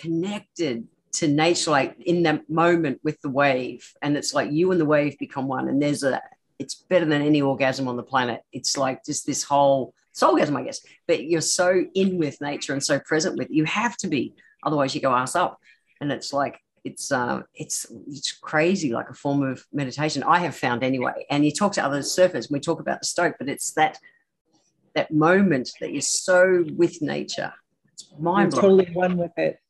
connected 0.00 0.86
to 1.12 1.28
nature, 1.28 1.70
like 1.70 2.00
in 2.00 2.22
that 2.22 2.48
moment 2.48 3.00
with 3.04 3.20
the 3.20 3.28
wave. 3.28 3.92
And 4.00 4.16
it's 4.16 4.32
like 4.32 4.50
you 4.50 4.72
and 4.72 4.80
the 4.80 4.86
wave 4.86 5.18
become 5.18 5.46
one. 5.46 5.68
And 5.68 5.80
there's 5.80 6.02
a, 6.02 6.20
it's 6.58 6.74
better 6.74 7.04
than 7.04 7.22
any 7.22 7.42
orgasm 7.42 7.88
on 7.88 7.96
the 7.96 8.02
planet. 8.02 8.42
It's 8.52 8.76
like 8.76 9.04
just 9.04 9.26
this 9.26 9.42
whole, 9.42 9.94
it's 10.12 10.22
orgasm, 10.22 10.56
I 10.56 10.62
guess, 10.62 10.80
but 11.08 11.24
you're 11.24 11.40
so 11.40 11.84
in 11.94 12.18
with 12.18 12.40
nature 12.40 12.72
and 12.72 12.82
so 12.82 13.00
present 13.00 13.36
with 13.36 13.50
it. 13.50 13.54
You 13.54 13.64
have 13.64 13.96
to 13.98 14.08
be, 14.08 14.34
otherwise 14.62 14.94
you 14.94 15.00
go 15.00 15.12
ass 15.12 15.34
up. 15.34 15.58
And 16.00 16.12
it's 16.12 16.32
like, 16.32 16.60
it's 16.84 17.12
uh, 17.12 17.42
it's 17.54 17.86
it's 18.08 18.32
crazy, 18.32 18.92
like 18.92 19.08
a 19.08 19.14
form 19.14 19.42
of 19.42 19.64
meditation. 19.72 20.24
I 20.24 20.40
have 20.40 20.56
found 20.56 20.82
anyway. 20.82 21.26
And 21.30 21.44
you 21.44 21.52
talk 21.52 21.72
to 21.74 21.84
other 21.84 22.00
surfers, 22.00 22.50
we 22.50 22.58
talk 22.58 22.80
about 22.80 23.00
the 23.00 23.06
stoke, 23.06 23.36
but 23.38 23.48
it's 23.48 23.72
that 23.74 23.98
that 24.94 25.12
moment 25.12 25.70
that 25.80 25.92
you're 25.92 26.02
so 26.02 26.64
with 26.76 27.00
nature. 27.00 27.52
It's 27.92 28.12
mind 28.18 28.50
blowing. 28.50 28.78
Totally 28.78 28.94
one 28.94 29.16
with 29.16 29.30
it. 29.36 29.60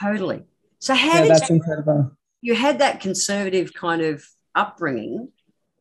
Totally. 0.00 0.44
So 0.78 0.94
how 0.94 1.14
yeah, 1.14 1.22
did 1.22 1.30
that's 1.32 1.50
you, 1.50 1.56
incredible. 1.56 2.12
You 2.40 2.54
had 2.54 2.78
that 2.78 3.00
conservative 3.00 3.74
kind 3.74 4.02
of 4.02 4.24
upbringing. 4.54 5.32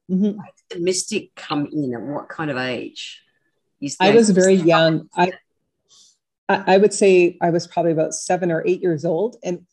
Mm-hmm. 0.10 0.40
Did 0.40 0.40
the 0.70 0.80
mystic 0.80 1.36
come 1.36 1.68
in 1.72 1.94
at 1.94 2.02
what 2.02 2.30
kind 2.30 2.50
of 2.50 2.58
age? 2.58 3.22
I 4.00 4.12
was 4.12 4.30
very 4.30 4.56
young. 4.56 5.10
I, 5.16 5.32
I 6.50 6.78
would 6.78 6.94
say 6.94 7.38
I 7.42 7.50
was 7.50 7.68
probably 7.68 7.92
about 7.92 8.14
seven 8.14 8.52
or 8.52 8.64
eight 8.66 8.82
years 8.82 9.06
old, 9.06 9.38
and 9.44 9.66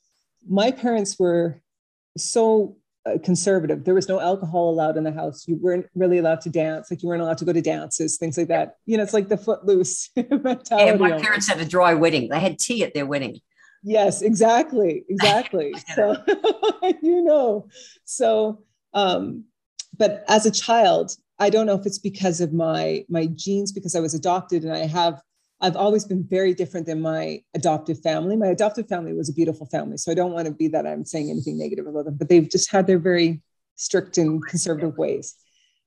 my 0.48 0.70
parents 0.70 1.18
were 1.18 1.60
so 2.16 2.76
uh, 3.06 3.18
conservative. 3.22 3.84
There 3.84 3.94
was 3.94 4.08
no 4.08 4.20
alcohol 4.20 4.70
allowed 4.70 4.96
in 4.96 5.04
the 5.04 5.12
house. 5.12 5.46
You 5.48 5.56
weren't 5.56 5.86
really 5.94 6.18
allowed 6.18 6.40
to 6.42 6.50
dance. 6.50 6.90
Like 6.90 7.02
you 7.02 7.08
weren't 7.08 7.22
allowed 7.22 7.38
to 7.38 7.44
go 7.44 7.52
to 7.52 7.62
dances, 7.62 8.18
things 8.18 8.36
like 8.36 8.48
that. 8.48 8.76
You 8.86 8.96
know, 8.96 9.02
it's 9.02 9.14
like 9.14 9.28
the 9.28 9.36
footloose 9.36 10.10
mentality. 10.16 10.68
Yeah, 10.70 10.94
my 10.96 11.18
parents 11.18 11.48
had 11.48 11.60
a 11.60 11.64
dry 11.64 11.94
wedding. 11.94 12.28
They 12.28 12.40
had 12.40 12.58
tea 12.58 12.84
at 12.84 12.94
their 12.94 13.06
wedding. 13.06 13.40
Yes, 13.82 14.22
exactly, 14.22 15.04
exactly. 15.08 15.74
so 15.94 16.16
you 17.02 17.22
know, 17.22 17.68
so 18.04 18.62
um, 18.92 19.44
but 19.96 20.24
as 20.28 20.46
a 20.46 20.50
child, 20.50 21.12
I 21.40 21.50
don't 21.50 21.66
know 21.66 21.74
if 21.74 21.86
it's 21.86 21.98
because 21.98 22.40
of 22.40 22.52
my 22.52 23.04
my 23.08 23.26
genes, 23.26 23.72
because 23.72 23.96
I 23.96 24.00
was 24.00 24.14
adopted 24.14 24.62
and 24.62 24.72
I 24.72 24.86
have 24.86 25.20
I've 25.62 25.76
always 25.76 26.04
been 26.04 26.24
very 26.24 26.54
different 26.54 26.86
than 26.86 27.02
my 27.02 27.42
adoptive 27.54 28.00
family. 28.00 28.36
My 28.36 28.48
adoptive 28.48 28.88
family 28.88 29.12
was 29.12 29.28
a 29.28 29.34
beautiful 29.34 29.66
family. 29.66 29.98
So 29.98 30.10
I 30.10 30.14
don't 30.14 30.32
want 30.32 30.46
to 30.46 30.54
be 30.54 30.68
that 30.68 30.86
I'm 30.86 31.04
saying 31.04 31.30
anything 31.30 31.58
negative 31.58 31.86
about 31.86 32.06
them, 32.06 32.16
but 32.16 32.28
they've 32.28 32.48
just 32.48 32.70
had 32.70 32.86
their 32.86 32.98
very 32.98 33.42
strict 33.76 34.16
and 34.16 34.44
conservative 34.46 34.96
ways. 34.96 35.34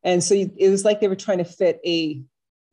And 0.04 0.24
so 0.24 0.36
it 0.36 0.70
was 0.70 0.84
like 0.84 1.00
they 1.00 1.08
were 1.08 1.16
trying 1.16 1.38
to 1.40 1.46
fit 1.46 1.80
a 1.86 2.22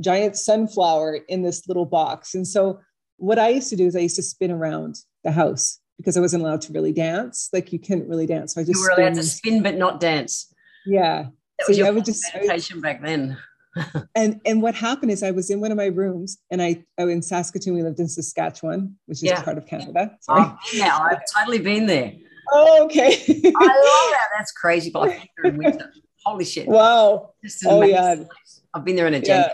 giant 0.01 0.37
sunflower 0.37 1.21
in 1.29 1.43
this 1.43 1.69
little 1.69 1.87
box. 1.87 2.35
And 2.35 2.47
so 2.47 2.81
what 3.16 3.38
I 3.38 3.49
used 3.49 3.71
to 3.71 3.77
do 3.77 3.87
is 3.87 3.95
I 3.95 4.01
used 4.01 4.16
to 4.16 4.23
spin 4.23 4.51
around 4.51 4.97
the 5.25 5.31
house 5.31 5.79
because 5.97 6.16
I 6.16 6.21
wasn't 6.21 6.43
allowed 6.43 6.62
to 6.62 6.73
really 6.73 6.93
dance. 6.93 7.49
Like 7.53 7.73
you 7.73 7.79
couldn't 7.79 8.09
really 8.09 8.27
dance. 8.27 8.55
So 8.55 8.61
I 8.61 8.64
just 8.64 8.77
you 8.77 8.83
were 8.83 8.90
allowed 8.90 9.14
to 9.14 9.23
spin 9.23 9.62
but 9.62 9.77
not 9.77 10.01
dance. 10.01 10.53
Yeah. 10.87 11.27
So 11.66 11.87
I 11.87 11.90
would 11.90 12.05
just 12.05 12.25
meditation 12.35 12.81
back 12.81 13.03
then. 13.03 13.37
and 14.14 14.40
and 14.44 14.62
what 14.62 14.75
happened 14.75 15.12
is 15.12 15.23
I 15.23 15.31
was 15.31 15.51
in 15.51 15.61
one 15.61 15.70
of 15.70 15.77
my 15.77 15.87
rooms 15.87 16.38
and 16.51 16.61
I, 16.61 16.85
oh, 16.99 17.09
in 17.09 17.23
Saskatoon, 17.23 17.75
we 17.75 17.83
lived 17.83 18.01
in 18.01 18.09
Saskatchewan, 18.09 18.96
which 19.07 19.18
is 19.18 19.25
yeah. 19.25 19.42
part 19.42 19.59
of 19.59 19.66
Canada. 19.66 20.16
Oh, 20.29 20.57
yeah, 20.73 20.99
I've 20.99 21.23
totally 21.33 21.59
been 21.59 21.87
there. 21.87 22.12
Oh, 22.53 22.85
okay. 22.85 23.12
I 23.29 23.66
love 23.66 24.11
that. 24.12 24.29
That's 24.37 24.53
crazy. 24.53 24.90
But 24.90 25.16
in 25.44 25.57
winter. 25.57 25.92
Holy 26.25 26.44
shit. 26.44 26.66
Wow. 26.66 27.35
Oh 27.66 27.83
yeah. 27.83 28.16
Place. 28.16 28.62
I've 28.75 28.85
been 28.85 28.96
there 28.96 29.07
in 29.07 29.14
a 29.14 29.20
day. 29.20 29.46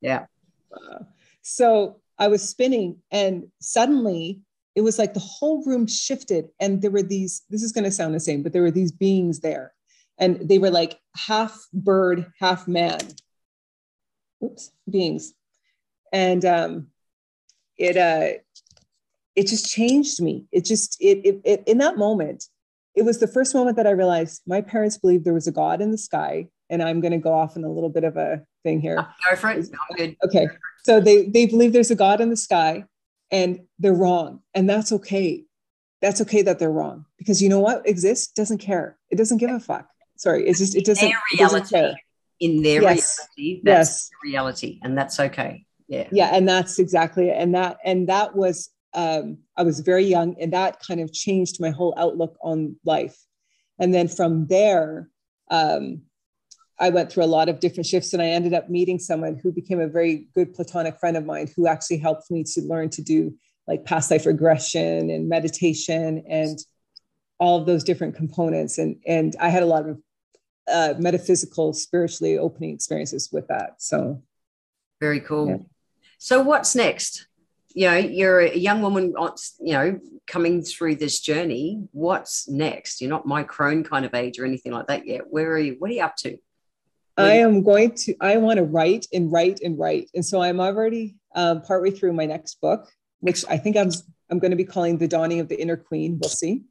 Yeah. 0.00 0.26
yeah. 0.70 0.98
So 1.42 2.00
I 2.18 2.28
was 2.28 2.46
spinning 2.48 2.98
and 3.10 3.44
suddenly 3.60 4.40
it 4.74 4.82
was 4.82 4.98
like 4.98 5.14
the 5.14 5.20
whole 5.20 5.64
room 5.64 5.86
shifted 5.86 6.48
and 6.60 6.80
there 6.80 6.90
were 6.90 7.02
these, 7.02 7.42
this 7.50 7.62
is 7.62 7.72
going 7.72 7.84
to 7.84 7.90
sound 7.90 8.14
the 8.14 8.20
same, 8.20 8.42
but 8.42 8.52
there 8.52 8.62
were 8.62 8.70
these 8.70 8.92
beings 8.92 9.40
there 9.40 9.72
and 10.20 10.48
they 10.48 10.58
were 10.58 10.70
like 10.70 11.00
half 11.16 11.66
bird, 11.72 12.30
half 12.38 12.68
man 12.68 13.00
oops, 14.44 14.70
beings. 14.88 15.32
And 16.12 16.44
um, 16.44 16.88
it 17.78 17.96
uh, 17.96 18.38
it 19.34 19.46
just 19.46 19.70
changed 19.70 20.20
me. 20.22 20.46
It 20.52 20.64
just 20.64 20.96
it, 21.00 21.18
it, 21.24 21.40
it 21.44 21.62
in 21.66 21.78
that 21.78 21.96
moment, 21.96 22.44
it 22.94 23.02
was 23.02 23.18
the 23.18 23.26
first 23.26 23.54
moment 23.54 23.76
that 23.76 23.86
I 23.86 23.90
realized 23.90 24.42
my 24.46 24.60
parents 24.60 24.98
believed 24.98 25.24
there 25.24 25.34
was 25.34 25.46
a 25.46 25.52
God 25.52 25.80
in 25.80 25.90
the 25.90 25.98
sky. 25.98 26.48
And 26.68 26.84
I'm 26.84 27.00
going 27.00 27.10
to 27.10 27.18
go 27.18 27.32
off 27.32 27.56
in 27.56 27.64
a 27.64 27.68
little 27.68 27.88
bit 27.88 28.04
of 28.04 28.16
a 28.16 28.42
thing 28.62 28.80
here. 28.80 29.04
Go 29.28 29.36
for 29.36 29.50
it. 29.50 29.68
I'm 29.72 29.96
good. 29.96 30.16
Okay. 30.24 30.46
So 30.84 31.00
they 31.00 31.26
they 31.26 31.46
believe 31.46 31.72
there's 31.72 31.90
a 31.90 31.96
God 31.96 32.20
in 32.20 32.30
the 32.30 32.36
sky, 32.36 32.84
and 33.32 33.60
they're 33.80 33.92
wrong, 33.92 34.40
and 34.54 34.70
that's 34.70 34.92
okay. 34.92 35.44
That's 36.00 36.20
okay 36.22 36.42
that 36.42 36.60
they're 36.60 36.70
wrong 36.70 37.06
because 37.18 37.42
you 37.42 37.48
know 37.48 37.58
what 37.58 37.86
exists 37.88 38.32
doesn't 38.32 38.58
care. 38.58 38.96
It 39.10 39.16
doesn't 39.16 39.38
give 39.38 39.50
a 39.50 39.58
fuck. 39.58 39.89
Sorry, 40.20 40.46
it's 40.46 40.58
just 40.58 40.76
it 40.76 40.84
doesn't. 40.84 41.08
Their 41.08 41.18
reality. 41.32 41.66
It 41.66 41.80
doesn't 41.80 41.96
in 42.40 42.62
their 42.62 42.82
yes. 42.82 43.18
reality 43.38 43.60
that's 43.62 43.88
yes. 43.88 44.10
reality 44.24 44.80
and 44.82 44.96
that's 44.96 45.20
okay 45.20 45.64
yeah 45.88 46.08
yeah 46.10 46.30
and 46.34 46.48
that's 46.48 46.78
exactly 46.78 47.28
it 47.28 47.36
and 47.36 47.54
that 47.54 47.76
and 47.84 48.08
that 48.08 48.34
was 48.34 48.70
um 48.94 49.38
i 49.56 49.62
was 49.62 49.80
very 49.80 50.04
young 50.04 50.34
and 50.40 50.52
that 50.52 50.80
kind 50.80 51.00
of 51.00 51.12
changed 51.12 51.60
my 51.60 51.70
whole 51.70 51.94
outlook 51.96 52.36
on 52.42 52.74
life 52.84 53.16
and 53.78 53.94
then 53.94 54.08
from 54.08 54.46
there 54.46 55.08
um 55.50 56.02
I 56.82 56.88
went 56.88 57.12
through 57.12 57.24
a 57.24 57.26
lot 57.26 57.50
of 57.50 57.60
different 57.60 57.84
shifts 57.84 58.14
and 58.14 58.22
I 58.22 58.28
ended 58.28 58.54
up 58.54 58.70
meeting 58.70 58.98
someone 58.98 59.38
who 59.42 59.52
became 59.52 59.80
a 59.80 59.86
very 59.86 60.28
good 60.34 60.54
platonic 60.54 60.98
friend 60.98 61.14
of 61.14 61.26
mine 61.26 61.50
who 61.54 61.66
actually 61.66 61.98
helped 61.98 62.30
me 62.30 62.42
to 62.54 62.62
learn 62.62 62.88
to 62.90 63.02
do 63.02 63.34
like 63.68 63.84
past 63.84 64.10
life 64.10 64.24
regression 64.24 65.10
and 65.10 65.28
meditation 65.28 66.24
and 66.26 66.58
all 67.38 67.60
of 67.60 67.66
those 67.66 67.84
different 67.84 68.16
components. 68.16 68.78
And, 68.78 68.96
and 69.06 69.36
I 69.38 69.50
had 69.50 69.62
a 69.62 69.66
lot 69.66 69.90
of 69.90 70.00
uh, 70.70 70.94
metaphysical, 70.98 71.72
spiritually 71.72 72.38
opening 72.38 72.74
experiences 72.74 73.30
with 73.32 73.48
that. 73.48 73.74
So, 73.78 74.22
very 75.00 75.20
cool. 75.20 75.48
Yeah. 75.48 75.56
So, 76.18 76.42
what's 76.42 76.74
next? 76.74 77.26
You 77.72 77.88
know, 77.88 77.96
you're 77.96 78.40
a 78.40 78.56
young 78.56 78.82
woman, 78.82 79.14
you 79.60 79.72
know, 79.72 80.00
coming 80.26 80.62
through 80.62 80.96
this 80.96 81.20
journey. 81.20 81.86
What's 81.92 82.48
next? 82.48 83.00
You're 83.00 83.10
not 83.10 83.26
my 83.26 83.44
crone 83.44 83.84
kind 83.84 84.04
of 84.04 84.14
age 84.14 84.38
or 84.38 84.44
anything 84.44 84.72
like 84.72 84.88
that 84.88 85.06
yet. 85.06 85.22
Where 85.30 85.52
are 85.52 85.58
you? 85.58 85.76
What 85.78 85.90
are 85.90 85.94
you 85.94 86.02
up 86.02 86.16
to? 86.16 86.36
I 87.16 87.34
am 87.34 87.62
going 87.62 87.94
to, 87.94 88.14
I 88.20 88.38
want 88.38 88.56
to 88.56 88.64
write 88.64 89.06
and 89.12 89.30
write 89.30 89.60
and 89.62 89.78
write. 89.78 90.10
And 90.14 90.24
so 90.24 90.40
I'm 90.40 90.60
already 90.60 91.16
um, 91.34 91.62
partway 91.62 91.90
through 91.90 92.12
my 92.12 92.26
next 92.26 92.60
book, 92.60 92.88
which 93.20 93.44
I 93.48 93.56
think 93.56 93.76
I'm, 93.76 93.90
I'm 94.30 94.38
going 94.38 94.52
to 94.52 94.56
be 94.56 94.64
calling 94.64 94.98
The 94.98 95.08
Dawning 95.08 95.40
of 95.40 95.48
the 95.48 95.60
Inner 95.60 95.76
Queen. 95.76 96.18
We'll 96.20 96.30
see. 96.30 96.64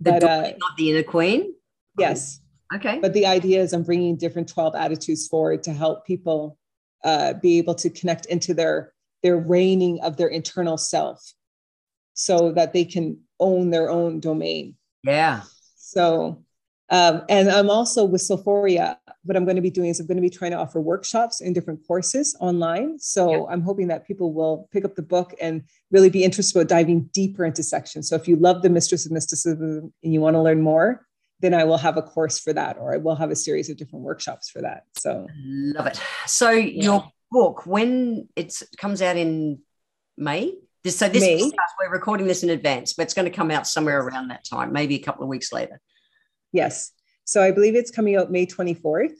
The 0.00 0.12
but, 0.12 0.24
uh, 0.24 0.52
not 0.58 0.76
the 0.76 0.90
Inner 0.90 1.02
Queen? 1.02 1.54
Yes. 1.98 2.40
Okay. 2.74 2.98
But 3.00 3.12
the 3.12 3.26
idea 3.26 3.60
is 3.60 3.72
I'm 3.72 3.84
bringing 3.84 4.16
different 4.16 4.48
12 4.48 4.74
attitudes 4.74 5.28
forward 5.28 5.62
to 5.64 5.72
help 5.72 6.06
people 6.06 6.58
uh, 7.04 7.34
be 7.34 7.58
able 7.58 7.74
to 7.76 7.90
connect 7.90 8.26
into 8.26 8.54
their 8.54 8.92
their 9.22 9.36
reigning 9.36 10.00
of 10.02 10.16
their 10.16 10.28
internal 10.28 10.76
self 10.76 11.32
so 12.14 12.52
that 12.52 12.72
they 12.72 12.84
can 12.84 13.18
own 13.40 13.70
their 13.70 13.90
own 13.90 14.20
domain. 14.20 14.74
Yeah. 15.04 15.42
So, 15.76 16.44
um, 16.90 17.22
and 17.28 17.50
I'm 17.50 17.70
also 17.70 18.04
with 18.04 18.22
Soulphoria. 18.22 18.96
What 19.24 19.36
I'm 19.36 19.44
going 19.44 19.56
to 19.56 19.62
be 19.62 19.70
doing 19.70 19.88
is 19.88 20.00
I'm 20.00 20.06
going 20.06 20.16
to 20.16 20.22
be 20.22 20.30
trying 20.30 20.52
to 20.52 20.58
offer 20.58 20.80
workshops 20.80 21.40
and 21.40 21.54
different 21.54 21.80
courses 21.86 22.36
online. 22.40 22.98
So 22.98 23.30
yeah. 23.30 23.52
I'm 23.52 23.62
hoping 23.62 23.88
that 23.88 24.06
people 24.06 24.32
will 24.32 24.68
pick 24.72 24.84
up 24.84 24.94
the 24.94 25.02
book 25.02 25.34
and 25.40 25.62
really 25.90 26.10
be 26.10 26.24
interested 26.24 26.58
about 26.58 26.68
diving 26.68 27.10
deeper 27.12 27.44
into 27.44 27.62
sections. 27.62 28.08
So 28.08 28.16
if 28.16 28.28
you 28.28 28.36
love 28.36 28.62
the 28.62 28.70
Mistress 28.70 29.06
of 29.06 29.12
Mysticism 29.12 29.92
and 30.02 30.12
you 30.12 30.20
want 30.20 30.34
to 30.34 30.42
learn 30.42 30.62
more, 30.62 31.06
then 31.40 31.54
I 31.54 31.64
will 31.64 31.76
have 31.76 31.96
a 31.96 32.02
course 32.02 32.38
for 32.38 32.52
that, 32.52 32.78
or 32.78 32.94
I 32.94 32.96
will 32.96 33.14
have 33.14 33.30
a 33.30 33.36
series 33.36 33.68
of 33.68 33.76
different 33.76 34.04
workshops 34.04 34.48
for 34.48 34.62
that. 34.62 34.84
So 34.96 35.26
love 35.44 35.86
it. 35.86 36.00
So 36.26 36.50
yeah. 36.50 36.82
your 36.82 37.12
book, 37.30 37.66
when 37.66 38.28
it 38.36 38.54
comes 38.78 39.02
out 39.02 39.16
in 39.16 39.60
May, 40.16 40.54
this, 40.82 40.98
so 40.98 41.08
this 41.08 41.22
May. 41.22 41.50
we're 41.80 41.90
recording 41.90 42.26
this 42.26 42.42
in 42.42 42.50
advance, 42.50 42.94
but 42.94 43.02
it's 43.02 43.14
going 43.14 43.24
to 43.24 43.36
come 43.36 43.50
out 43.50 43.66
somewhere 43.66 44.00
around 44.00 44.28
that 44.28 44.44
time, 44.44 44.72
maybe 44.72 44.94
a 44.94 45.02
couple 45.02 45.24
of 45.24 45.28
weeks 45.28 45.52
later. 45.52 45.80
Yes. 46.52 46.92
So 47.24 47.42
I 47.42 47.50
believe 47.50 47.74
it's 47.74 47.90
coming 47.90 48.16
out 48.16 48.30
May 48.30 48.46
24th, 48.46 49.14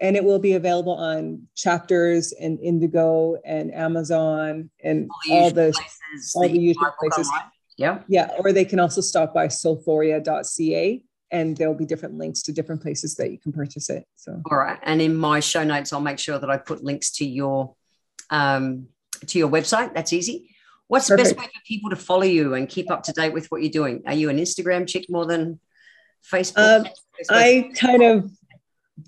and 0.00 0.16
it 0.16 0.24
will 0.24 0.38
be 0.38 0.54
available 0.54 0.94
on 0.94 1.48
Chapters 1.56 2.32
and 2.32 2.58
Indigo 2.60 3.36
and 3.44 3.74
Amazon 3.74 4.70
and 4.82 5.10
all, 5.28 5.38
all 5.38 5.50
the 5.50 5.72
places 5.72 6.32
all 6.34 6.48
the 6.48 6.58
usual 6.58 6.94
places. 6.98 7.30
Yeah. 7.76 8.02
Yeah. 8.08 8.30
Or 8.38 8.52
they 8.52 8.64
can 8.64 8.78
also 8.78 9.00
stop 9.00 9.34
by 9.34 9.48
soulphoria.ca 9.48 11.02
and 11.32 11.56
there'll 11.56 11.74
be 11.74 11.86
different 11.86 12.18
links 12.18 12.42
to 12.42 12.52
different 12.52 12.82
places 12.82 13.14
that 13.16 13.30
you 13.30 13.38
can 13.38 13.52
purchase 13.52 13.90
it. 13.90 14.04
So 14.16 14.40
all 14.50 14.58
right. 14.58 14.78
And 14.82 15.00
in 15.00 15.16
my 15.16 15.40
show 15.40 15.64
notes, 15.64 15.92
I'll 15.92 16.00
make 16.00 16.18
sure 16.18 16.38
that 16.38 16.50
I 16.50 16.56
put 16.56 16.82
links 16.82 17.12
to 17.12 17.24
your 17.24 17.74
um 18.30 18.88
to 19.26 19.38
your 19.38 19.48
website. 19.48 19.94
That's 19.94 20.12
easy. 20.12 20.50
What's 20.88 21.08
Perfect. 21.08 21.28
the 21.28 21.34
best 21.34 21.46
way 21.46 21.52
for 21.52 21.60
people 21.66 21.90
to 21.90 21.96
follow 21.96 22.24
you 22.24 22.54
and 22.54 22.68
keep 22.68 22.90
up 22.90 23.04
to 23.04 23.12
date 23.12 23.32
with 23.32 23.46
what 23.50 23.62
you're 23.62 23.70
doing? 23.70 24.02
Are 24.06 24.14
you 24.14 24.28
an 24.28 24.38
Instagram 24.38 24.88
chick 24.88 25.06
more 25.08 25.24
than 25.24 25.60
Facebook? 26.28 26.80
Um, 26.80 26.88
I 27.30 27.70
kind 27.76 28.02
of 28.02 28.30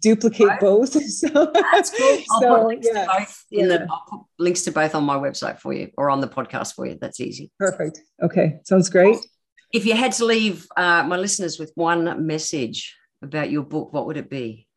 duplicate 0.00 0.46
right. 0.46 0.60
both. 0.60 0.96
So 1.02 1.52
that's 1.72 1.90
cool. 1.90 2.18
I'll 2.30 2.40
so, 2.40 2.56
put 2.56 2.66
links 2.66 2.88
yeah, 2.92 3.04
to 3.04 3.18
both 3.18 3.44
in 3.50 3.70
yeah. 3.70 3.78
the 3.78 3.86
I'll 3.90 4.04
put 4.08 4.20
links 4.38 4.62
to 4.62 4.72
both 4.72 4.94
on 4.94 5.04
my 5.04 5.16
website 5.16 5.58
for 5.58 5.72
you 5.72 5.90
or 5.96 6.10
on 6.10 6.20
the 6.20 6.28
podcast 6.28 6.74
for 6.74 6.86
you. 6.86 6.98
That's 7.00 7.20
easy. 7.20 7.50
Perfect. 7.58 8.00
Okay. 8.22 8.60
Sounds 8.64 8.88
great. 8.88 9.18
If 9.72 9.86
you 9.86 9.96
had 9.96 10.12
to 10.12 10.26
leave 10.26 10.66
uh, 10.76 11.02
my 11.04 11.16
listeners 11.16 11.58
with 11.58 11.72
one 11.74 12.26
message 12.26 12.94
about 13.22 13.50
your 13.50 13.62
book, 13.62 13.92
what 13.92 14.06
would 14.06 14.18
it 14.18 14.28
be? 14.28 14.68